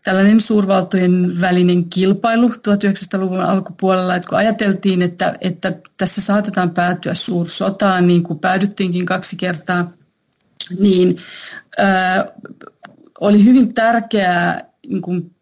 tällainen 0.05 0.41
suurvaltojen 0.41 1.41
välinen 1.41 1.85
kilpailu 1.89 2.47
1900-luvun 2.47 3.41
alkupuolella, 3.41 4.15
että 4.15 4.29
kun 4.29 4.37
ajateltiin, 4.37 5.01
että, 5.01 5.37
että 5.41 5.73
tässä 5.97 6.21
saatetaan 6.21 6.71
päätyä 6.71 7.13
suursotaan, 7.13 8.07
niin 8.07 8.23
kuin 8.23 8.39
päädyttiinkin 8.39 9.05
kaksi 9.05 9.35
kertaa– 9.35 9.91
niin 10.79 11.17
äh, 11.79 12.25
oli 13.19 13.43
hyvin 13.43 13.73
tärkeää 13.73 14.69
niin 14.87 15.01
kuin 15.01 15.35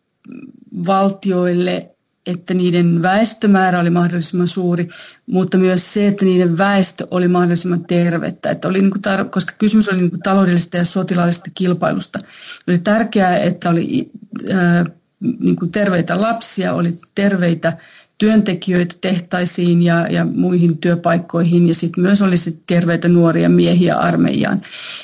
valtioille, 0.85 1.95
että 2.25 2.53
niiden 2.53 3.01
väestömäärä 3.01 3.79
oli 3.79 3.89
mahdollisimman 3.89 4.47
suuri, 4.47 4.87
mutta 5.25 5.57
myös 5.57 5.93
se, 5.93 6.07
että 6.07 6.25
niiden 6.25 6.57
väestö 6.57 7.07
oli 7.11 7.27
mahdollisimman 7.27 7.85
tervettä. 7.85 8.51
Että 8.51 8.67
oli 8.67 8.81
niin 8.81 8.91
kuin 8.91 9.01
tar- 9.07 9.29
koska 9.29 9.53
kysymys 9.57 9.89
oli 9.89 9.97
niin 9.97 10.09
kuin 10.09 10.21
taloudellisesta 10.21 10.77
ja 10.77 10.85
sotilaallisesta 10.85 11.49
kilpailusta. 11.53 12.19
Oli 12.67 12.79
tärkeää, 12.79 13.37
että 13.37 13.69
oli 13.69 14.11
äh, 14.51 14.83
niin 15.39 15.55
kuin 15.55 15.71
terveitä 15.71 16.21
lapsia, 16.21 16.73
oli 16.73 16.99
terveitä 17.15 17.77
työntekijöitä 18.17 18.95
tehtaisiin 19.01 19.81
ja, 19.81 20.07
ja 20.09 20.25
muihin 20.25 20.77
työpaikkoihin 20.77 21.67
ja 21.67 21.75
sitten 21.75 22.03
myös 22.03 22.21
olisi 22.21 22.63
terveitä 22.67 23.07
nuoria 23.07 23.49
miehiä 23.49 23.95
armeijaan. 23.95 24.61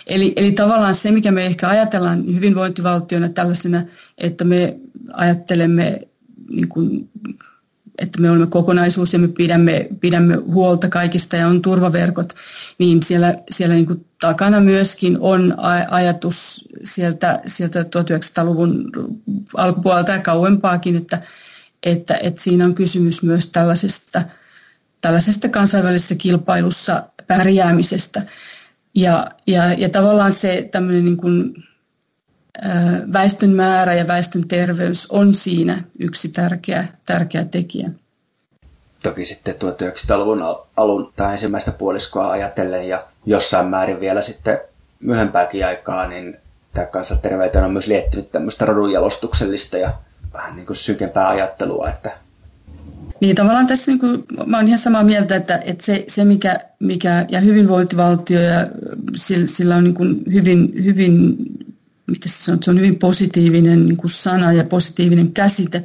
Eli, 0.08 0.34
eli 0.36 0.52
tavallaan 0.52 0.96
se, 0.96 1.12
mikä 1.12 1.32
me 1.32 1.46
ehkä 1.46 1.70
ajatellaan 1.70 2.26
hyvinvointivaltiona 2.36 3.30
tällaisena, 3.30 3.84
että 4.18 4.44
me 4.44 4.76
ajattelemme 5.14 6.09
niin 6.50 6.70
kuin, 6.70 7.10
että 8.00 8.22
me 8.22 8.30
olemme 8.30 8.48
kokonaisuus 8.48 9.14
ja 9.14 9.20
me 9.20 9.28
pidämme, 9.28 9.88
pidämme 10.00 10.36
huolta 10.36 10.90
kaikista 10.90 11.36
ja 11.36 11.48
on 11.48 11.62
turvaverkot, 11.62 12.34
niin 12.78 13.04
siellä, 13.04 13.36
siellä 13.50 13.76
niin 13.76 13.86
kuin 13.86 14.06
takana 14.22 14.60
myöskin 14.60 15.18
on 15.20 15.56
ajatus 15.90 16.66
sieltä, 16.84 17.42
sieltä 17.46 17.82
1900-luvun 17.82 18.92
alkupuolelta 19.54 20.12
ja 20.12 20.20
kauempaakin, 20.20 20.96
että, 20.96 21.22
että, 21.84 22.18
että 22.22 22.42
siinä 22.42 22.66
on 22.66 22.76
kysymys 22.76 23.24
myös 23.24 23.50
tällaisesta, 23.50 24.22
tällaisesta 25.02 25.50
kansainvälisessä 25.50 26.16
kilpailussa 26.16 27.04
pärjäämisestä. 27.28 28.24
Ja, 28.96 29.28
ja, 29.48 29.74
ja 29.74 29.90
tavallaan 29.90 30.34
se 30.34 30.70
tämmöinen 30.72 31.06
niin 31.06 31.18
kuin, 31.18 31.64
väestön 33.14 33.50
määrä 33.50 33.94
ja 33.94 34.08
väestön 34.08 34.48
terveys 34.48 35.08
on 35.12 35.34
siinä 35.34 35.84
yksi 36.00 36.30
tärkeä, 36.30 36.88
tärkeä 37.06 37.46
tekijä. 37.46 37.90
Toki 39.04 39.26
sitten 39.26 39.56
1900-luvun 39.56 40.44
alun 40.78 41.14
tai 41.16 41.32
ensimmäistä 41.32 41.72
puoliskoa 41.72 42.32
ajatellen 42.32 42.88
ja 42.88 43.06
jossain 43.26 43.68
määrin 43.68 44.00
vielä 44.00 44.22
sitten 44.22 44.60
myöhempääkin 45.00 45.66
aikaa, 45.66 46.08
niin 46.08 46.38
tämä 46.74 46.86
kansanterveyteen 46.86 47.66
on 47.66 47.72
myös 47.72 47.88
liettynyt 47.88 48.32
tämmöistä 48.32 48.66
rodunjalostuksellista 48.66 49.78
ja 49.78 49.94
vähän 50.34 50.56
niin 50.56 50.66
kuin 50.66 50.78
synkempää 50.78 51.30
ajattelua. 51.30 51.90
Että... 51.90 52.12
Niin 53.20 53.36
tavallaan 53.36 53.68
tässä 53.68 53.92
niin 53.92 54.00
kuin, 54.00 54.24
mä 54.46 54.58
olen 54.58 54.68
ihan 54.68 54.80
samaa 54.80 55.04
mieltä, 55.04 55.36
että, 55.36 55.60
että 55.66 55.86
se, 55.86 56.04
se 56.08 56.26
mikä, 56.26 56.60
mikä, 56.80 57.26
ja 57.30 57.40
hyvinvointivaltio 57.40 58.42
ja 58.42 58.68
sillä, 59.16 59.48
sillä 59.48 59.76
on 59.76 59.84
niin 59.84 59.94
kuin 59.94 60.24
hyvin, 60.34 60.72
hyvin 60.84 61.38
mitä 62.10 62.30
se 62.30 62.52
on, 62.52 62.64
se 62.64 62.72
on 62.72 62.78
hyvin 62.78 63.00
positiivinen 63.00 63.86
niin 63.86 63.98
kuin 63.98 64.12
sana 64.12 64.54
ja 64.54 64.64
positiivinen 64.64 65.32
käsite. 65.32 65.84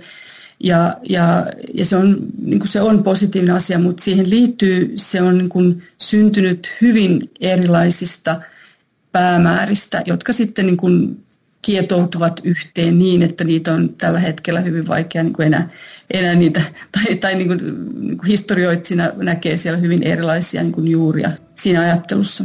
Ja, 0.60 0.94
ja, 1.08 1.46
ja 1.74 1.84
se, 1.84 1.96
on, 1.96 2.26
niin 2.42 2.58
kuin 2.58 2.68
se 2.68 2.80
on 2.80 3.02
positiivinen 3.02 3.54
asia, 3.54 3.78
mutta 3.78 4.02
siihen 4.02 4.30
liittyy, 4.30 4.92
se 4.96 5.22
on 5.22 5.38
niin 5.38 5.48
kuin 5.48 5.82
syntynyt 5.98 6.70
hyvin 6.80 7.30
erilaisista 7.40 8.40
päämääristä, 9.12 10.02
jotka 10.06 10.32
sitten 10.32 10.66
niin 10.66 10.76
kuin 10.76 11.24
kietoutuvat 11.62 12.40
yhteen 12.44 12.98
niin, 12.98 13.22
että 13.22 13.44
niitä 13.44 13.72
on 13.72 13.94
tällä 13.94 14.18
hetkellä 14.18 14.60
hyvin 14.60 14.86
vaikea 14.86 15.22
niin 15.22 15.32
kuin 15.32 15.46
enää, 15.46 15.68
enää 16.10 16.34
niitä, 16.34 16.62
tai, 16.92 17.14
tai 17.14 17.34
niin 17.34 17.48
kuin, 17.48 17.60
niin 18.00 18.18
kuin 18.18 18.26
historioitsina 18.26 19.10
näkee 19.16 19.56
siellä 19.56 19.78
hyvin 19.78 20.02
erilaisia 20.02 20.62
niin 20.62 20.72
kuin 20.72 20.88
juuria 20.88 21.30
siinä 21.54 21.80
ajattelussa. 21.80 22.44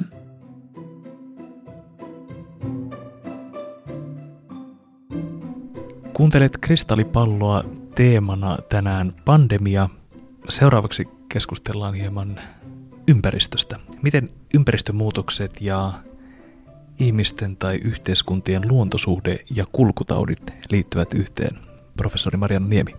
Kuuntelet 6.20 6.58
kristallipalloa 6.58 7.64
teemana 7.96 8.58
tänään 8.70 9.14
pandemia. 9.26 9.90
Seuraavaksi 10.50 11.08
keskustellaan 11.30 11.94
hieman 11.94 12.40
ympäristöstä. 13.08 13.80
Miten 14.02 14.30
ympäristömuutokset 14.54 15.62
ja 15.62 15.94
ihmisten 17.00 17.58
tai 17.58 17.76
yhteiskuntien 17.76 18.62
luontosuhde 18.70 19.40
ja 19.56 19.66
kulkutaudit 19.72 20.54
liittyvät 20.72 21.14
yhteen? 21.14 21.60
Professori 21.98 22.38
Marianne 22.38 22.70
Niemi. 22.70 22.96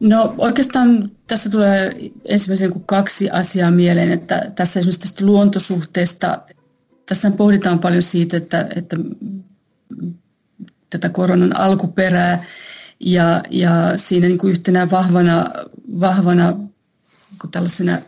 No 0.00 0.34
oikeastaan 0.38 1.10
tässä 1.26 1.50
tulee 1.50 1.96
ensimmäisen 2.24 2.72
kuin 2.72 2.84
kaksi 2.86 3.30
asiaa 3.30 3.70
mieleen, 3.70 4.12
että 4.12 4.52
tässä 4.54 4.80
esimerkiksi 4.80 5.00
tästä 5.00 5.26
luontosuhteesta, 5.26 6.42
tässä 7.06 7.30
pohditaan 7.30 7.78
paljon 7.78 8.02
siitä, 8.02 8.36
että, 8.36 8.68
että 8.76 8.96
tätä 10.98 11.08
koronan 11.08 11.56
alkuperää. 11.56 12.44
Ja, 13.00 13.42
ja 13.50 13.70
siinä 13.96 14.26
niin 14.26 14.38
kuin 14.38 14.50
yhtenä 14.50 14.90
vahvana, 14.90 15.50
vahvana 16.00 16.52
kuin 17.40 17.50
tällaisena 17.50 17.98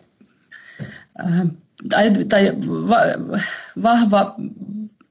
äh, 1.20 1.46
tai, 1.88 2.10
tai 2.28 2.52
va, 2.88 2.96
vahva 3.82 4.34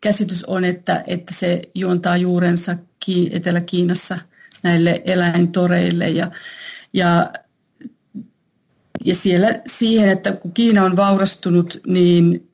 käsitys 0.01 0.43
on, 0.43 0.63
että, 0.63 1.03
että 1.07 1.33
se 1.33 1.61
juontaa 1.75 2.17
juurensa 2.17 2.75
Etelä-Kiinassa 3.31 4.17
näille 4.63 5.01
eläintoreille. 5.05 6.09
Ja, 6.09 6.31
ja, 6.93 7.33
ja 9.05 9.15
siellä 9.15 9.61
siihen, 9.67 10.09
että 10.09 10.31
kun 10.31 10.53
Kiina 10.53 10.83
on 10.83 10.95
vaurastunut, 10.95 11.79
niin 11.88 12.49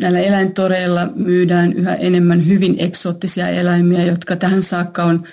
näillä 0.00 0.20
eläintoreilla 0.20 1.08
myydään 1.14 1.72
yhä 1.72 1.94
enemmän 1.94 2.46
hyvin 2.46 2.76
eksoottisia 2.78 3.48
eläimiä, 3.48 4.04
jotka 4.04 4.36
tähän 4.36 4.62
saakka 4.62 5.04
on, 5.04 5.24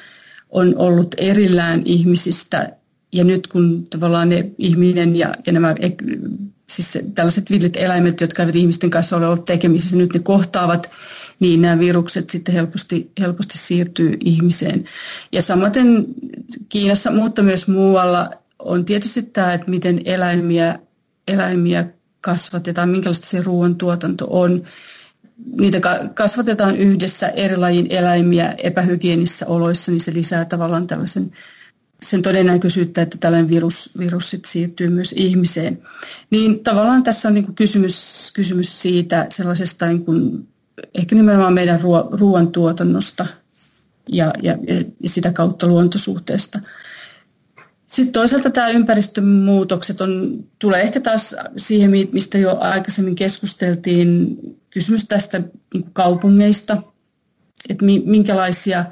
on 0.50 0.74
ollut 0.78 1.16
erillään 1.18 1.82
ihmisistä. 1.86 2.70
Ja 3.12 3.24
nyt 3.24 3.48
kun 3.48 3.84
tavallaan 3.90 4.30
ne 4.30 4.52
ihminen 4.58 5.16
ja, 5.16 5.36
ja 5.46 5.54
nämä 5.54 5.76
siis 6.70 6.98
tällaiset 7.16 7.50
villit 7.50 7.78
eläimet, 7.78 8.22
jotka 8.22 8.44
eivät 8.44 8.56
ihmisten 8.56 8.90
kanssa 8.90 9.18
ole 9.18 9.28
ollut 9.28 9.46
tekemisissä, 9.46 9.96
nyt 9.96 10.14
ne 10.14 10.20
kohtaavat, 10.20 10.92
niin 11.40 11.62
nämä 11.62 11.80
virukset 11.80 12.30
sitten 12.30 12.54
helposti, 12.54 13.12
helposti 13.20 13.58
siirtyy 13.58 14.18
ihmiseen. 14.20 14.86
Ja 15.32 15.42
samaten 15.42 16.06
Kiinassa, 16.70 17.12
mutta 17.12 17.44
myös 17.44 17.68
muualla 17.68 18.30
on 18.60 18.86
tietysti 18.86 19.24
tämä, 19.24 19.54
että 19.54 19.70
miten 19.70 20.02
eläimiä, 20.06 20.80
eläimiä 21.28 21.88
kasvatetaan, 22.24 22.90
minkälaista 22.90 23.28
se 23.28 23.44
ruoantuotanto 23.44 24.28
on. 24.30 24.64
Niitä 25.60 25.80
kasvatetaan 26.14 26.78
yhdessä 26.78 27.28
eri 27.28 27.58
lajin 27.58 27.88
eläimiä 27.90 28.56
epähygienissä 28.58 29.48
oloissa, 29.48 29.92
niin 29.92 30.02
se 30.02 30.14
lisää 30.14 30.46
tavallaan 30.46 30.88
tällaisen 30.88 31.32
sen 32.04 32.22
todennäköisyyttä, 32.22 33.02
että 33.02 33.18
tällainen 33.20 33.50
virus, 33.50 33.90
virus 34.00 34.30
sit 34.30 34.46
siirtyy 34.46 34.90
myös 34.90 35.14
ihmiseen. 35.18 35.82
Niin 36.30 36.64
tavallaan 36.64 37.04
tässä 37.04 37.28
on 37.28 37.34
niin 37.34 37.56
kysymys, 37.56 38.32
kysymys 38.36 38.82
siitä 38.82 39.28
sellaisesta 39.30 39.86
niin 39.86 40.06
kuin, 40.06 40.48
ehkä 40.94 41.16
nimenomaan 41.16 41.54
meidän 41.54 41.82
ruo, 41.82 42.10
ruoantuotannosta 42.12 43.26
ja, 44.10 44.34
ja, 44.42 44.58
ja 45.00 45.10
sitä 45.10 45.32
kautta 45.32 45.68
luontosuhteesta. 45.68 46.60
Sitten 47.94 48.14
toisaalta 48.14 48.50
tämä 48.50 48.70
ympäristömuutokset 48.70 50.02
on, 50.02 50.44
tulee 50.60 50.82
ehkä 50.82 51.00
taas 51.00 51.36
siihen, 51.58 51.92
mistä 52.12 52.38
jo 52.38 52.58
aikaisemmin 52.60 53.16
keskusteltiin, 53.16 54.38
kysymys 54.70 55.06
tästä 55.06 55.42
niin 55.74 55.86
kaupungeista, 55.94 56.78
että 57.70 57.86
minkälaisia, 58.06 58.86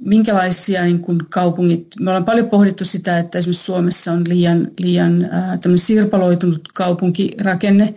minkälaisia 0.00 0.84
niin 0.84 1.00
kuin 1.00 1.18
kaupungit, 1.28 1.86
me 2.00 2.10
ollaan 2.10 2.24
paljon 2.24 2.50
pohdittu 2.50 2.84
sitä, 2.84 3.18
että 3.18 3.38
esimerkiksi 3.38 3.64
Suomessa 3.64 4.12
on 4.12 4.24
liian, 4.28 4.70
liian 4.78 5.24
äh, 5.24 5.58
sirpaloitunut 5.76 6.68
kaupunkirakenne 6.74 7.94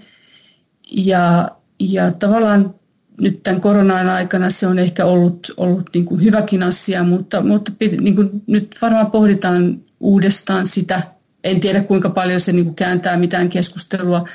ja, 0.92 1.50
ja 1.80 2.12
tavallaan 2.12 2.76
nyt 3.22 3.44
tämän 3.44 3.62
koronan 3.62 4.10
aikana 4.10 4.50
se 4.50 4.68
on 4.68 4.80
ehkä 4.80 5.06
ollut, 5.06 5.54
ollut 5.58 5.90
niin 5.94 6.06
kuin 6.06 6.24
hyväkin 6.24 6.64
asia, 6.64 7.04
mutta, 7.04 7.42
mutta 7.42 7.72
niin 8.02 8.16
kuin 8.16 8.44
nyt 8.48 8.78
varmaan 8.82 9.12
pohditaan 9.12 9.84
uudestaan 10.04 10.68
sitä. 10.68 11.02
En 11.44 11.60
tiedä 11.60 11.84
kuinka 11.84 12.10
paljon 12.10 12.40
se 12.40 12.52
niin 12.52 12.66
kuin 12.66 12.76
kääntää 12.76 13.18
mitään 13.18 13.50
keskustelua. 13.50 14.28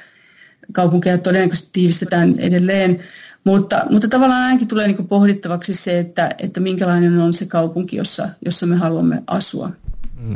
Kaupunkeja 0.72 1.18
todennäköisesti 1.18 1.70
tiivistetään 1.72 2.34
edelleen, 2.38 3.00
mutta, 3.44 3.82
mutta 3.90 4.08
tavallaan 4.08 4.42
ainakin 4.42 4.68
tulee 4.68 4.86
niin 4.86 4.96
kuin 4.96 5.08
pohdittavaksi 5.08 5.74
se, 5.74 5.98
että, 5.98 6.30
että 6.38 6.60
minkälainen 6.60 7.18
on 7.18 7.34
se 7.34 7.46
kaupunki, 7.46 7.96
jossa, 7.96 8.28
jossa 8.44 8.66
me 8.66 8.76
haluamme 8.76 9.22
asua. 9.26 9.70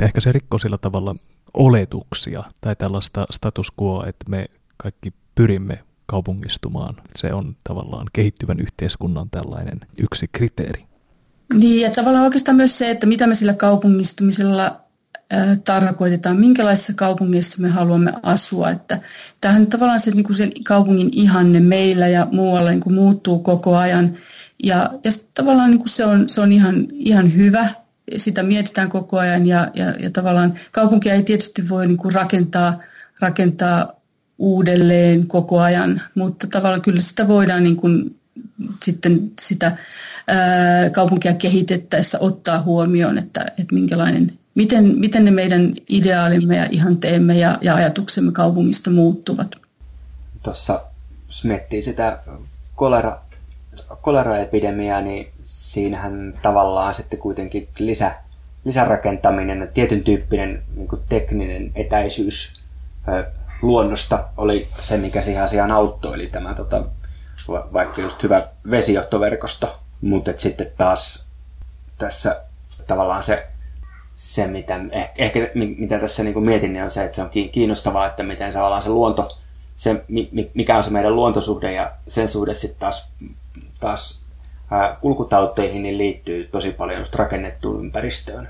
Ehkä 0.01 0.21
se 0.21 0.31
rikkoo 0.31 0.59
sillä 0.59 0.77
tavalla 0.77 1.15
oletuksia 1.53 2.43
tai 2.61 2.75
tällaista 2.75 3.25
status 3.31 3.67
quo, 3.81 4.05
että 4.07 4.29
me 4.29 4.45
kaikki 4.77 5.13
pyrimme 5.35 5.83
kaupungistumaan. 6.05 6.95
Se 7.15 7.33
on 7.33 7.55
tavallaan 7.63 8.07
kehittyvän 8.13 8.59
yhteiskunnan 8.59 9.29
tällainen 9.29 9.79
yksi 9.97 10.29
kriteeri. 10.31 10.85
Niin, 11.53 11.81
ja 11.81 11.91
tavallaan 11.91 12.23
oikeastaan 12.23 12.57
myös 12.57 12.77
se, 12.77 12.89
että 12.89 13.05
mitä 13.05 13.27
me 13.27 13.35
sillä 13.35 13.53
kaupungistumisella 13.53 14.82
tarkoitetaan, 15.63 16.39
minkälaisessa 16.39 16.93
kaupungissa 16.93 17.61
me 17.61 17.69
haluamme 17.69 18.13
asua. 18.23 18.69
Että 18.69 18.99
tämähän 19.41 19.67
tavallaan 19.67 19.99
se, 19.99 20.11
niin 20.11 20.23
kuin 20.23 20.35
se 20.35 20.49
kaupungin 20.63 21.09
ihanne 21.11 21.59
meillä 21.59 22.07
ja 22.07 22.27
muualla 22.31 22.69
niin 22.69 22.81
kuin 22.81 22.95
muuttuu 22.95 23.39
koko 23.39 23.77
ajan. 23.77 24.17
Ja, 24.63 24.89
ja 25.03 25.11
tavallaan 25.33 25.71
niin 25.71 25.79
kuin 25.79 25.89
se 25.89 26.05
on, 26.05 26.29
se 26.29 26.41
on 26.41 26.51
ihan, 26.51 26.87
ihan 26.91 27.35
hyvä, 27.35 27.69
sitä 28.17 28.43
mietitään 28.43 28.89
koko 28.89 29.19
ajan 29.19 29.47
ja, 29.47 29.67
ja, 29.73 29.85
ja 29.99 30.11
tavallaan 30.11 30.53
kaupunkia 30.71 31.13
ei 31.13 31.23
tietysti 31.23 31.69
voi 31.69 31.87
niin 31.87 31.97
kuin 31.97 32.13
rakentaa, 32.13 32.79
rakentaa 33.21 33.93
uudelleen 34.37 35.27
koko 35.27 35.59
ajan, 35.59 36.01
mutta 36.15 36.47
tavallaan 36.47 36.81
kyllä 36.81 37.01
sitä 37.01 37.27
voidaan 37.27 37.63
niin 37.63 37.75
kuin 37.75 38.19
sitten 38.83 39.31
sitä 39.41 39.77
kaupunkia 40.91 41.33
kehitettäessä 41.33 42.17
ottaa 42.21 42.61
huomioon, 42.61 43.17
että, 43.17 43.41
että 43.41 43.73
minkälainen, 43.75 44.31
miten, 44.55 44.99
miten 44.99 45.25
ne 45.25 45.31
meidän 45.31 45.73
ideaalimme 45.89 46.57
ja 46.57 46.67
ihanteemme 46.71 47.37
ja, 47.37 47.57
ja 47.61 47.75
ajatuksemme 47.75 48.31
kaupungista 48.31 48.89
muuttuvat. 48.89 49.55
Tuossa, 50.43 50.81
jos 51.27 51.45
miettii 51.45 51.81
sitä 51.81 52.19
kolera, 52.75 53.19
koleraepidemiaa, 54.01 55.01
niin 55.01 55.31
siinähän 55.43 56.39
tavallaan 56.41 56.93
sitten 56.93 57.19
kuitenkin 57.19 57.67
lisä, 57.79 58.11
lisärakentaminen, 58.65 59.69
tietyn 59.73 60.03
tyyppinen 60.03 60.63
niin 60.75 60.89
tekninen 61.09 61.71
etäisyys 61.75 62.63
luonnosta 63.61 64.27
oli 64.37 64.67
se, 64.79 64.97
mikä 64.97 65.21
siihen 65.21 65.43
asiaan 65.43 65.71
auttoi, 65.71 66.15
eli 66.15 66.27
tämä 66.27 66.53
tota, 66.53 66.83
vaikka 67.47 68.01
just 68.01 68.23
hyvä 68.23 68.47
vesijohtoverkosto, 68.69 69.79
mutta 70.03 70.31
sitten 70.37 70.71
taas 70.77 71.29
tässä 71.97 72.43
tavallaan 72.87 73.23
se, 73.23 73.47
se 74.15 74.47
mitä, 74.47 74.79
eh, 74.91 75.09
ehkä 75.17 75.39
mitä 75.77 75.99
tässä 75.99 76.23
niin 76.23 76.33
kuin 76.33 76.45
mietin, 76.45 76.73
niin 76.73 76.83
on 76.83 76.91
se, 76.91 77.03
että 77.03 77.15
se 77.15 77.21
on 77.21 77.29
kiinnostavaa, 77.29 78.07
että 78.07 78.23
miten 78.23 78.53
se, 78.53 78.59
se 78.79 78.89
luonto, 78.89 79.37
se, 79.75 80.03
mikä 80.53 80.77
on 80.77 80.83
se 80.83 80.91
meidän 80.91 81.15
luontosuhde 81.15 81.71
ja 81.71 81.91
sen 82.07 82.29
suhde 82.29 82.53
sitten 82.53 82.79
taas, 82.79 83.09
taas 83.79 84.23
kulkutauteihin 85.01 85.83
niin 85.83 85.97
liittyy 85.97 86.47
tosi 86.51 86.71
paljon 86.71 87.05
rakennettuun 87.13 87.85
ympäristöön. 87.85 88.49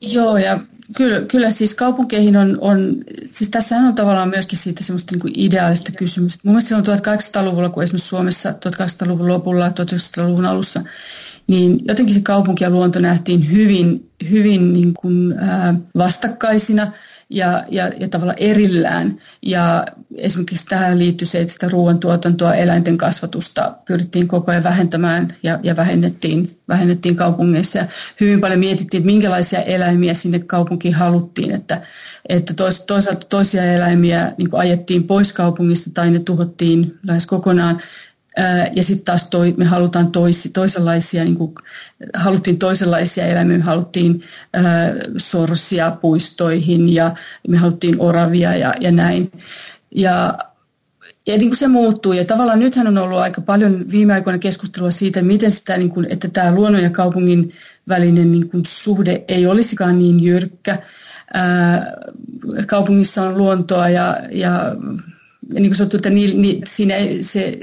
Joo, 0.00 0.36
ja 0.36 0.58
kyllä, 0.96 1.20
kyllä 1.20 1.50
siis 1.50 1.74
kaupunkeihin 1.74 2.36
on, 2.36 2.58
on, 2.60 2.96
siis 3.32 3.50
tässä 3.50 3.76
on 3.76 3.94
tavallaan 3.94 4.28
myöskin 4.28 4.58
siitä 4.58 4.84
semmoista 4.84 5.16
niin 5.16 5.32
ideaalista 5.34 5.92
kysymystä. 5.92 6.40
Mun 6.44 6.54
mielestä 6.54 6.68
silloin 6.68 7.00
1800-luvulla, 7.00 7.68
kun 7.68 7.82
esimerkiksi 7.82 8.08
Suomessa 8.08 8.50
1800-luvun 8.50 9.28
lopulla, 9.28 9.68
1900-luvun 9.68 10.46
alussa, 10.46 10.82
niin 11.46 11.80
jotenkin 11.84 12.14
se 12.14 12.20
kaupunki 12.20 12.64
ja 12.64 12.70
luonto 12.70 12.98
nähtiin 12.98 13.52
hyvin, 13.52 14.10
hyvin 14.30 14.72
niin 14.72 14.94
kuin, 14.94 15.38
ää, 15.38 15.74
vastakkaisina– 15.96 16.92
ja, 17.30 17.64
ja, 17.70 17.90
ja 18.00 18.08
tavallaan 18.08 18.38
erillään. 18.38 19.18
Ja 19.42 19.84
esimerkiksi 20.16 20.66
tähän 20.66 20.98
liittyy 20.98 21.26
se, 21.26 21.40
että 21.40 21.52
sitä 21.52 21.68
ruoantuotantoa, 21.68 22.54
eläinten 22.54 22.98
kasvatusta 22.98 23.74
pyrittiin 23.88 24.28
koko 24.28 24.50
ajan 24.50 24.64
vähentämään 24.64 25.34
ja, 25.42 25.58
ja 25.62 25.76
vähennettiin, 25.76 26.58
vähennettiin 26.68 27.16
kaupungeissa. 27.16 27.78
Ja 27.78 27.86
hyvin 28.20 28.40
paljon 28.40 28.60
mietittiin, 28.60 29.00
että 29.00 29.12
minkälaisia 29.12 29.62
eläimiä 29.62 30.14
sinne 30.14 30.38
kaupunkiin 30.38 30.94
haluttiin, 30.94 31.50
että, 31.50 31.82
että 32.28 32.54
tois, 32.54 32.80
toisaalta 32.80 33.26
toisia 33.28 33.64
eläimiä 33.64 34.32
niin 34.38 34.48
ajettiin 34.52 35.04
pois 35.04 35.32
kaupungista 35.32 35.90
tai 35.94 36.10
ne 36.10 36.18
tuhottiin 36.18 36.98
lähes 37.06 37.26
kokonaan 37.26 37.80
ja 38.72 38.82
sitten 38.82 39.04
taas 39.04 39.30
toi, 39.30 39.54
me 39.56 39.64
halutaan 39.64 40.12
tois, 40.12 40.50
toisenlaisia, 40.54 41.24
niin 41.24 41.36
kuin, 41.36 41.54
haluttiin 42.14 42.58
toisenlaisia 42.58 43.26
eläimiä, 43.26 43.58
me 43.58 43.64
haluttiin 43.64 44.22
ää, 44.54 44.64
sorsia 45.16 45.90
puistoihin 45.90 46.94
ja 46.94 47.14
me 47.48 47.56
haluttiin 47.56 48.00
oravia 48.00 48.56
ja, 48.56 48.74
ja 48.80 48.92
näin. 48.92 49.32
Ja 49.94 50.38
ja 51.26 51.38
niin 51.38 51.50
kuin 51.50 51.58
se 51.58 51.68
muuttuu. 51.68 52.12
Ja 52.12 52.24
tavallaan 52.24 52.58
nythän 52.58 52.86
on 52.86 52.98
ollut 52.98 53.18
aika 53.18 53.40
paljon 53.40 53.84
viime 53.90 54.14
aikoina 54.14 54.38
keskustelua 54.38 54.90
siitä, 54.90 55.22
miten 55.22 55.50
sitä, 55.50 55.76
niin 55.76 55.90
kuin, 55.90 56.06
että 56.10 56.28
tämä 56.28 56.54
luonnon 56.54 56.82
ja 56.82 56.90
kaupungin 56.90 57.52
välinen 57.88 58.32
niin 58.32 58.48
kuin 58.50 58.62
suhde 58.66 59.24
ei 59.28 59.46
olisikaan 59.46 59.98
niin 59.98 60.22
jyrkkä. 60.22 60.78
Ää, 61.34 61.92
kaupungissa 62.66 63.22
on 63.22 63.38
luontoa 63.38 63.88
ja, 63.88 64.16
ja, 64.30 64.76
ja 65.54 65.60
niin 65.60 65.70
kuin 65.70 65.76
sanottu, 65.76 65.96
että 65.96 66.10
ni, 66.10 66.26
ni, 66.26 66.60
siinä 66.64 66.94
ei, 66.94 67.22
se, 67.22 67.58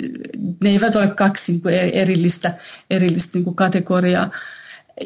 ne 0.64 0.70
eivät 0.70 0.96
ole 0.96 1.08
kaksi 1.08 1.52
niin 1.52 1.62
kuin 1.62 1.76
erillistä, 1.76 2.54
erillistä 2.90 3.38
niin 3.38 3.44
kuin 3.44 3.56
kategoriaa. 3.56 4.30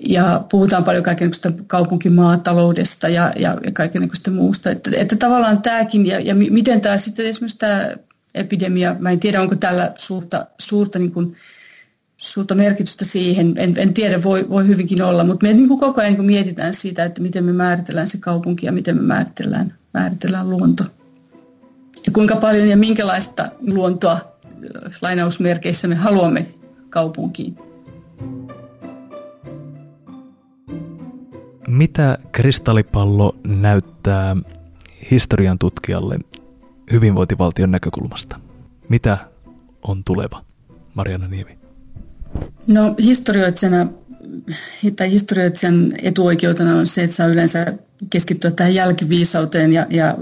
Ja 0.08 0.46
puhutaan 0.52 0.84
paljon 0.84 1.04
kaikenlaista 1.04 1.52
kaupunkimaataloudesta 1.68 3.10
ja, 3.10 3.34
ja, 3.36 3.58
ja 3.66 3.72
kaikenlaista 3.72 4.32
muusta. 4.32 4.70
Että, 4.70 4.92
että 4.94 5.16
tavallaan 5.16 5.62
tämäkin, 5.62 6.06
ja, 6.06 6.20
ja 6.20 6.36
miten 6.36 6.82
tämä 6.82 6.98
sitten 6.98 7.26
esimerkiksi 7.26 7.58
tämä 7.58 7.96
epidemia. 8.36 8.96
Mä 9.00 9.12
en 9.12 9.20
tiedä, 9.20 9.42
onko 9.42 9.56
tällä 9.56 9.94
suurta, 9.98 10.48
suurta, 10.58 11.00
niin 11.00 11.12
kuin, 11.12 11.36
suurta 12.18 12.56
merkitystä 12.56 13.06
siihen. 13.06 13.54
En, 13.56 13.74
en 13.78 13.94
tiedä, 13.94 14.24
voi, 14.24 14.50
voi 14.50 14.68
hyvinkin 14.68 15.02
olla, 15.02 15.24
mutta 15.24 15.46
me 15.46 15.54
niin 15.54 15.68
kuin 15.68 15.80
koko 15.80 16.02
ajan 16.02 16.10
niin 16.10 16.18
kuin 16.18 16.26
mietitään 16.26 16.74
siitä, 16.74 17.06
että 17.06 17.22
miten 17.22 17.44
me 17.44 17.54
määritellään 17.54 18.08
se 18.08 18.18
kaupunki 18.18 18.66
ja 18.66 18.72
miten 18.72 18.96
me 18.96 19.02
määritellään, 19.02 19.74
määritellään 19.94 20.50
luonto. 20.50 20.84
Ja 22.08 22.14
kuinka 22.14 22.36
paljon 22.36 22.68
ja 22.68 22.78
minkälaista 22.78 23.51
luontoa 23.60 24.20
lainausmerkeissä 25.01 25.88
me 25.88 25.95
haluamme 25.95 26.47
kaupunkiin. 26.89 27.58
Mitä 31.68 32.18
kristallipallo 32.32 33.36
näyttää 33.43 34.36
historian 35.12 35.60
tutkijalle 35.60 36.20
hyvinvointivaltion 36.91 37.72
näkökulmasta? 37.72 38.39
Mitä 38.89 39.18
on 39.82 40.03
tuleva, 40.03 40.43
Mariana 40.93 41.28
Niemi? 41.28 41.58
No 42.68 42.95
historioitsijana 42.99 43.88
tai 44.95 45.12
historioitsijan 45.12 45.93
etuoikeutena 46.01 46.76
on 46.76 46.88
se, 46.88 47.03
että 47.03 47.16
saa 47.16 47.28
yleensä 47.28 47.74
keskittyä 48.10 48.51
tähän 48.51 48.76
jälkiviisauteen 48.76 49.74
ja, 49.74 49.86
ja 49.89 50.16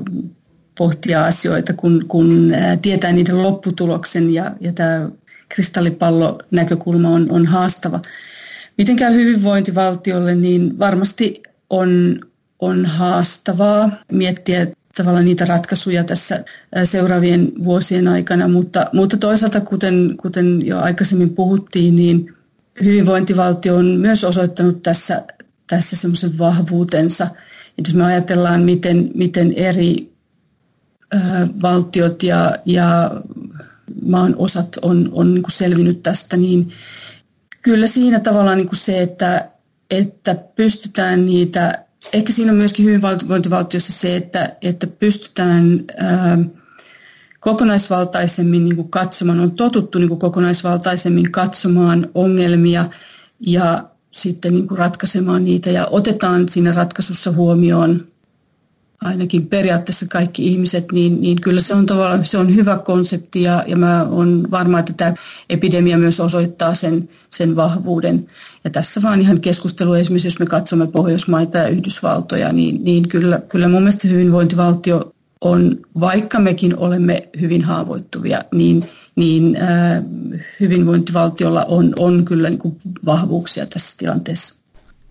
pohtia 0.77 1.25
asioita, 1.25 1.73
kun, 1.73 2.05
kun 2.07 2.53
tietää 2.81 3.11
niiden 3.11 3.43
lopputuloksen 3.43 4.33
ja, 4.33 4.51
ja 4.59 4.73
tämä 4.73 5.09
kristallipallo-näkökulma 5.49 7.09
on, 7.09 7.31
on 7.31 7.45
haastava. 7.45 8.01
Miten 8.77 8.95
käy 8.95 9.13
hyvinvointivaltiolle, 9.13 10.35
niin 10.35 10.79
varmasti 10.79 11.43
on, 11.69 12.19
on 12.59 12.85
haastavaa 12.85 13.89
miettiä 14.11 14.67
tavallaan 14.97 15.25
niitä 15.25 15.45
ratkaisuja 15.45 16.03
tässä 16.03 16.43
seuraavien 16.83 17.51
vuosien 17.63 18.07
aikana, 18.07 18.47
mutta, 18.47 18.85
mutta 18.93 19.17
toisaalta, 19.17 19.61
kuten, 19.61 20.15
kuten 20.21 20.65
jo 20.65 20.79
aikaisemmin 20.79 21.35
puhuttiin, 21.35 21.95
niin 21.95 22.33
hyvinvointivaltio 22.83 23.75
on 23.75 23.85
myös 23.85 24.23
osoittanut 24.23 24.83
tässä, 24.83 25.23
tässä 25.67 25.95
semmoisen 25.95 26.37
vahvuutensa. 26.37 27.27
Et 27.77 27.87
jos 27.87 27.95
me 27.95 28.05
ajatellaan, 28.05 28.61
miten, 28.61 29.11
miten 29.13 29.53
eri 29.53 30.14
valtiot 31.61 32.23
ja, 32.23 32.55
ja 32.65 33.11
maan 34.05 34.35
osat 34.37 34.77
on, 34.81 35.09
on 35.11 35.33
niin 35.33 35.43
kuin 35.43 35.51
selvinnyt 35.51 36.03
tästä, 36.03 36.37
niin 36.37 36.71
kyllä 37.61 37.87
siinä 37.87 38.19
tavallaan 38.19 38.57
niin 38.57 38.69
kuin 38.69 38.79
se, 38.79 39.01
että, 39.01 39.49
että 39.89 40.35
pystytään 40.55 41.25
niitä 41.25 41.85
ehkä 42.13 42.33
siinä 42.33 42.51
on 42.51 42.57
myöskin 42.57 42.85
hyvinvointivaltiossa 42.85 43.93
se, 43.93 44.15
että, 44.15 44.55
että 44.61 44.87
pystytään 44.87 45.83
ää, 45.97 46.37
kokonaisvaltaisemmin 47.39 48.65
niin 48.65 48.75
kuin 48.75 48.89
katsomaan, 48.89 49.39
on 49.39 49.51
totuttu 49.51 49.99
niin 49.99 50.09
kuin 50.09 50.19
kokonaisvaltaisemmin 50.19 51.31
katsomaan 51.31 52.09
ongelmia 52.13 52.89
ja 53.39 53.83
sitten 54.11 54.53
niin 54.53 54.67
kuin 54.67 54.77
ratkaisemaan 54.77 55.45
niitä 55.45 55.71
ja 55.71 55.85
otetaan 55.85 56.49
siinä 56.49 56.71
ratkaisussa 56.71 57.31
huomioon 57.31 58.07
ainakin 59.01 59.47
periaatteessa 59.47 60.05
kaikki 60.11 60.47
ihmiset, 60.47 60.91
niin, 60.91 61.21
niin 61.21 61.41
kyllä 61.41 61.61
se 61.61 61.73
on 61.73 61.85
tavallaan 61.85 62.25
se 62.25 62.37
on 62.37 62.55
hyvä 62.55 62.77
konsepti 62.77 63.41
ja, 63.41 63.63
ja 63.67 63.77
mä 63.77 64.03
olen 64.09 64.51
varma, 64.51 64.79
että 64.79 64.93
tämä 64.93 65.13
epidemia 65.49 65.97
myös 65.97 66.19
osoittaa 66.19 66.75
sen, 66.75 67.09
sen 67.29 67.55
vahvuuden. 67.55 68.27
Ja 68.63 68.69
tässä 68.69 69.01
vaan 69.01 69.21
ihan 69.21 69.41
keskustelu, 69.41 69.93
esimerkiksi 69.93 70.27
jos 70.27 70.39
me 70.39 70.45
katsomme 70.45 70.87
Pohjoismaita 70.87 71.57
ja 71.57 71.67
Yhdysvaltoja, 71.67 72.53
niin, 72.53 72.83
niin 72.83 73.07
kyllä, 73.07 73.41
kyllä 73.49 73.67
mun 73.67 73.81
mielestä 73.81 74.07
hyvinvointivaltio 74.07 75.11
on, 75.41 75.77
vaikka 75.99 76.39
mekin 76.39 76.77
olemme 76.77 77.29
hyvin 77.41 77.63
haavoittuvia, 77.63 78.41
niin, 78.53 78.89
niin 79.15 79.57
äh, 79.61 80.03
hyvinvointivaltiolla 80.59 81.65
on, 81.65 81.93
on 81.99 82.25
kyllä 82.25 82.49
niin 82.49 82.59
kuin 82.59 82.77
vahvuuksia 83.05 83.65
tässä 83.65 83.97
tilanteessa. 83.97 84.55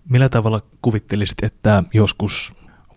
Millä 0.09 0.29
tavalla 0.29 0.61
kuvittelisit, 0.81 1.43
että 1.43 1.83
joskus 1.93 2.53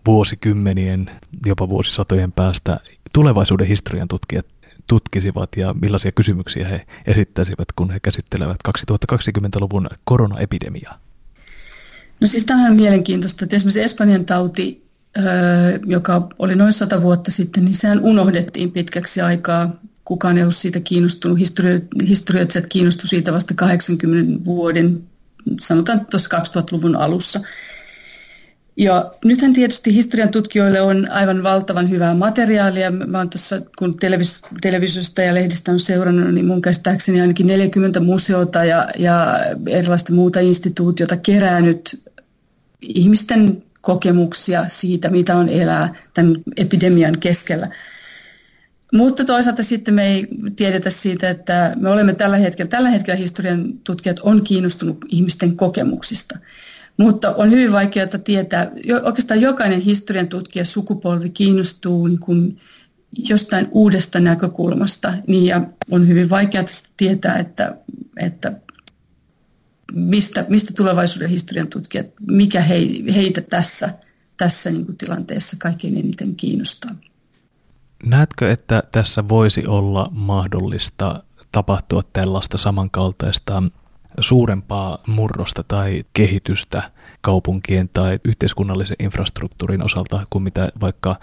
vuosikymmenien, 0.07 1.11
jopa 1.45 1.69
vuosisatojen 1.69 2.31
päästä 2.31 2.79
tulevaisuuden 3.13 3.67
historian 3.67 4.07
tutkijat 4.07 4.45
tutkisivat 4.87 5.49
ja 5.57 5.75
millaisia 5.81 6.11
kysymyksiä 6.11 6.67
he 6.67 6.85
esittäisivät, 7.07 7.67
kun 7.75 7.91
he 7.91 7.99
käsittelevät 7.99 8.57
2020-luvun 8.67 9.89
koronaepidemiaa? 10.03 10.99
No 12.21 12.27
siis 12.27 12.45
tämähän 12.45 12.71
on 12.71 12.77
mielenkiintoista, 12.77 13.45
että 13.45 13.55
esimerkiksi 13.55 13.81
Espanjan 13.81 14.25
tauti, 14.25 14.85
joka 15.85 16.27
oli 16.39 16.55
noin 16.55 16.73
sata 16.73 17.01
vuotta 17.01 17.31
sitten, 17.31 17.65
niin 17.65 17.75
sehän 17.75 17.99
unohdettiin 17.99 18.71
pitkäksi 18.71 19.21
aikaa. 19.21 19.75
Kukaan 20.05 20.37
ei 20.37 20.43
ollut 20.43 20.55
siitä 20.55 20.79
kiinnostunut. 20.79 21.37
Histori- 21.37 22.07
historioitsijat 22.07 22.67
kiinnostuivat 22.67 23.09
siitä 23.09 23.33
vasta 23.33 23.53
80 23.53 24.45
vuoden, 24.45 25.03
sanotaan 25.59 26.05
tuossa 26.05 26.37
2000-luvun 26.37 26.95
alussa. 26.95 27.39
Ja 28.79 29.11
nythän 29.25 29.53
tietysti 29.53 29.93
historian 29.93 30.29
tutkijoille 30.29 30.81
on 30.81 31.11
aivan 31.11 31.43
valtavan 31.43 31.89
hyvää 31.89 32.13
materiaalia. 32.13 32.91
Mä 32.91 33.17
oon 33.17 33.29
tuossa, 33.29 33.61
kun 33.77 33.95
televis- 33.99 34.41
televisiosta 34.61 35.21
ja 35.21 35.33
lehdistä 35.33 35.71
on 35.71 35.79
seurannut, 35.79 36.33
niin 36.33 36.45
mun 36.45 36.61
käsittääkseni 36.61 37.21
ainakin 37.21 37.47
40 37.47 37.99
museota 37.99 38.63
ja, 38.63 38.87
ja 38.97 39.39
erilaista 39.67 40.13
muuta 40.13 40.39
instituutiota 40.39 41.17
keräänyt 41.17 42.03
ihmisten 42.81 43.63
kokemuksia 43.81 44.65
siitä, 44.67 45.09
mitä 45.09 45.35
on 45.35 45.49
elää 45.49 45.95
tämän 46.13 46.35
epidemian 46.57 47.19
keskellä. 47.19 47.69
Mutta 48.93 49.25
toisaalta 49.25 49.63
sitten 49.63 49.93
me 49.93 50.07
ei 50.07 50.27
tiedetä 50.55 50.89
siitä, 50.89 51.29
että 51.29 51.73
me 51.75 51.89
olemme 51.89 52.13
tällä 52.13 52.37
hetkellä, 52.37 52.69
tällä 52.69 52.89
hetkellä 52.89 53.17
historian 53.17 53.73
tutkijat 53.83 54.19
on 54.19 54.43
kiinnostunut 54.43 55.05
ihmisten 55.09 55.55
kokemuksista. 55.55 56.37
Mutta 56.99 57.35
on 57.35 57.51
hyvin 57.51 57.71
vaikeaa 57.71 58.07
tietää, 58.23 58.71
oikeastaan 59.03 59.41
jokainen 59.41 59.81
historian 59.81 60.27
tutkija 60.27 60.65
sukupolvi 60.65 61.29
kiinnostuu 61.29 62.07
niin 62.07 62.19
kuin 62.19 62.57
jostain 63.29 63.67
uudesta 63.71 64.19
näkökulmasta, 64.19 65.13
niin 65.27 65.45
ja 65.45 65.61
on 65.91 66.07
hyvin 66.07 66.29
vaikeaa 66.29 66.65
tietää, 66.97 67.35
että, 67.35 67.77
että 68.17 68.53
mistä, 69.93 70.45
mistä 70.49 70.73
tulevaisuuden 70.77 71.29
historian 71.29 71.67
tutkijat, 71.67 72.07
mikä 72.27 72.61
he, 72.61 72.75
heitä 73.15 73.41
tässä, 73.41 73.89
tässä 74.37 74.71
niin 74.71 74.85
kuin 74.85 74.97
tilanteessa 74.97 75.57
kaikkein 75.59 75.97
eniten 75.97 76.35
kiinnostaa. 76.35 76.91
Näetkö, 78.05 78.51
että 78.51 78.83
tässä 78.91 79.29
voisi 79.29 79.65
olla 79.67 80.09
mahdollista 80.11 81.23
tapahtua 81.51 82.01
tällaista 82.13 82.57
samankaltaista 82.57 83.63
suurempaa 84.19 84.97
murrosta 85.07 85.63
tai 85.67 86.03
kehitystä 86.13 86.91
kaupunkien 87.21 87.89
tai 87.93 88.19
yhteiskunnallisen 88.23 88.97
infrastruktuurin 88.99 89.83
osalta 89.83 90.25
kuin 90.29 90.43
mitä 90.43 90.69
vaikka 90.81 91.15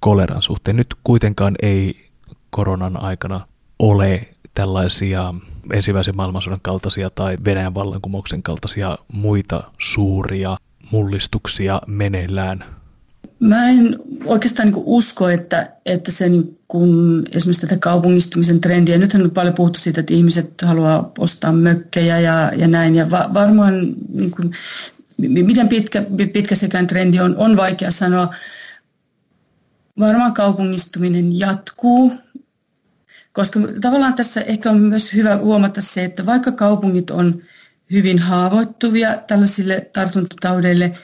koleran 0.00 0.42
suhteen. 0.42 0.76
Nyt 0.76 0.94
kuitenkaan 1.04 1.54
ei 1.62 2.10
koronan 2.50 3.02
aikana 3.02 3.40
ole 3.78 4.28
tällaisia 4.54 5.34
ensimmäisen 5.72 6.16
maailmansodan 6.16 6.60
kaltaisia 6.62 7.10
tai 7.10 7.38
Venäjän 7.44 7.74
vallankumouksen 7.74 8.42
kaltaisia 8.42 8.98
muita 9.12 9.62
suuria 9.78 10.56
mullistuksia 10.90 11.80
meneillään 11.86 12.64
Mä 13.40 13.68
en 13.68 13.98
oikeastaan 14.24 14.68
niin 14.68 14.82
usko, 14.86 15.28
että, 15.28 15.72
että 15.86 16.10
se 16.10 16.28
niin 16.28 16.58
kun 16.68 17.24
esimerkiksi 17.32 17.66
tätä 17.66 17.80
kaupungistumisen 17.80 18.60
trendiä, 18.60 18.98
nythän 18.98 19.22
on 19.22 19.30
paljon 19.30 19.54
puhuttu 19.54 19.80
siitä, 19.80 20.00
että 20.00 20.14
ihmiset 20.14 20.62
haluaa 20.62 21.12
ostaa 21.18 21.52
mökkejä 21.52 22.20
ja, 22.20 22.52
ja 22.56 22.68
näin, 22.68 22.94
ja 22.94 23.10
va, 23.10 23.30
varmaan 23.34 23.94
niin 24.08 24.30
kun, 24.30 24.54
miten 25.18 25.68
pitkä, 25.68 26.04
pitkä 26.32 26.54
sekään 26.54 26.86
trendi 26.86 27.20
on, 27.20 27.36
on 27.36 27.56
vaikea 27.56 27.90
sanoa. 27.90 28.34
Varmaan 29.98 30.34
kaupungistuminen 30.34 31.38
jatkuu, 31.38 32.12
Koska 33.32 33.60
tavallaan 33.80 34.14
tässä 34.14 34.40
ehkä 34.40 34.70
on 34.70 34.80
myös 34.80 35.12
hyvä 35.12 35.36
huomata 35.36 35.80
se, 35.80 36.04
että 36.04 36.26
vaikka 36.26 36.52
kaupungit 36.52 37.10
on 37.10 37.42
hyvin 37.92 38.18
haavoittuvia 38.18 39.16
tällaisille 39.16 39.90
tartuntataudeille, 39.92 40.98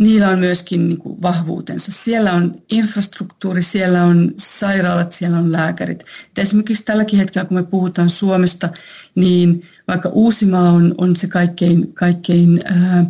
niillä 0.00 0.28
on 0.28 0.38
myöskin 0.38 0.88
niin 0.88 0.98
kuin 0.98 1.22
vahvuutensa. 1.22 1.92
Siellä 1.92 2.32
on 2.32 2.54
infrastruktuuri, 2.70 3.62
siellä 3.62 4.04
on 4.04 4.32
sairaalat, 4.36 5.12
siellä 5.12 5.38
on 5.38 5.52
lääkärit. 5.52 6.00
Et 6.00 6.38
esimerkiksi 6.38 6.84
tälläkin 6.84 7.18
hetkellä, 7.18 7.44
kun 7.44 7.56
me 7.56 7.62
puhutaan 7.62 8.10
Suomesta, 8.10 8.68
niin 9.14 9.64
vaikka 9.88 10.08
Uusimaa 10.08 10.70
on, 10.70 10.94
on 10.98 11.16
se 11.16 11.26
kaikkein, 11.26 11.94
kaikkein 11.94 12.60
ää, 12.64 13.04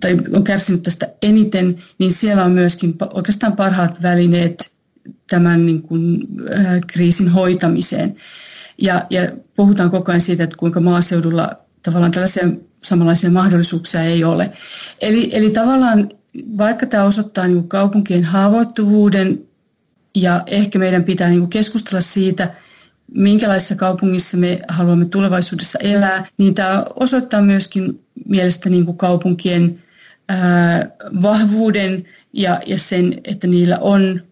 tai 0.00 0.16
on 0.32 0.44
kärsinyt 0.44 0.82
tästä 0.82 1.08
eniten, 1.22 1.82
niin 1.98 2.12
siellä 2.12 2.44
on 2.44 2.52
myöskin 2.52 2.94
oikeastaan 3.14 3.56
parhaat 3.56 4.02
välineet 4.02 4.70
tämän 5.30 5.66
niin 5.66 5.82
kuin, 5.82 6.26
ää, 6.54 6.80
kriisin 6.86 7.28
hoitamiseen. 7.28 8.16
Ja, 8.78 9.06
ja 9.10 9.30
puhutaan 9.56 9.90
koko 9.90 10.12
ajan 10.12 10.20
siitä, 10.20 10.44
että 10.44 10.56
kuinka 10.56 10.80
maaseudulla 10.80 11.50
tavallaan 11.82 12.12
tällaisia 12.12 12.48
samanlaisia 12.82 13.30
mahdollisuuksia 13.30 14.02
ei 14.02 14.24
ole. 14.24 14.52
Eli, 15.00 15.30
eli 15.32 15.50
tavallaan 15.50 16.08
vaikka 16.58 16.86
tämä 16.86 17.04
osoittaa 17.04 17.46
niin 17.46 17.68
kaupunkien 17.68 18.24
haavoittuvuuden 18.24 19.44
ja 20.14 20.42
ehkä 20.46 20.78
meidän 20.78 21.04
pitää 21.04 21.30
niin 21.30 21.48
keskustella 21.48 22.00
siitä, 22.00 22.54
minkälaisessa 23.14 23.74
kaupungissa 23.74 24.36
me 24.36 24.60
haluamme 24.68 25.04
tulevaisuudessa 25.04 25.78
elää, 25.78 26.26
niin 26.38 26.54
tämä 26.54 26.84
osoittaa 26.96 27.42
myöskin 27.42 28.04
mielestäni 28.28 28.76
niin 28.76 28.96
kaupunkien 28.96 29.82
ää, 30.28 30.90
vahvuuden 31.22 32.04
ja, 32.32 32.60
ja 32.66 32.78
sen, 32.78 33.20
että 33.24 33.46
niillä 33.46 33.78
on 33.78 34.22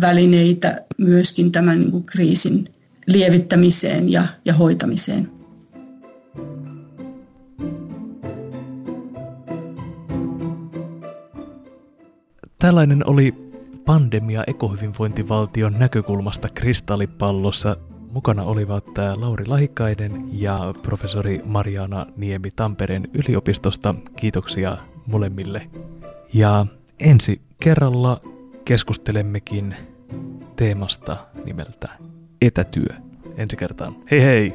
välineitä 0.00 0.84
myöskin 0.98 1.52
tämän 1.52 1.80
niin 1.80 2.04
kriisin 2.04 2.68
lievittämiseen 3.06 4.12
ja, 4.12 4.26
ja 4.44 4.54
hoitamiseen. 4.54 5.35
Tällainen 12.58 13.08
oli 13.08 13.34
pandemia 13.84 14.44
ekohyvinvointivaltion 14.46 15.78
näkökulmasta 15.78 16.48
kristallipallossa. 16.54 17.76
Mukana 18.12 18.42
olivat 18.42 18.84
Lauri 19.16 19.46
Lahikainen 19.46 20.24
ja 20.32 20.74
professori 20.82 21.42
Mariana 21.44 22.06
Niemi 22.16 22.50
Tampereen 22.50 23.08
yliopistosta. 23.14 23.94
Kiitoksia 24.16 24.78
molemmille. 25.06 25.70
Ja 26.32 26.66
ensi 27.00 27.40
kerralla 27.60 28.20
keskustelemmekin 28.64 29.74
teemasta 30.56 31.16
nimeltä 31.44 31.88
etätyö. 32.40 32.94
Ensi 33.36 33.56
kertaan. 33.56 33.96
Hei 34.10 34.22
hei! 34.22 34.54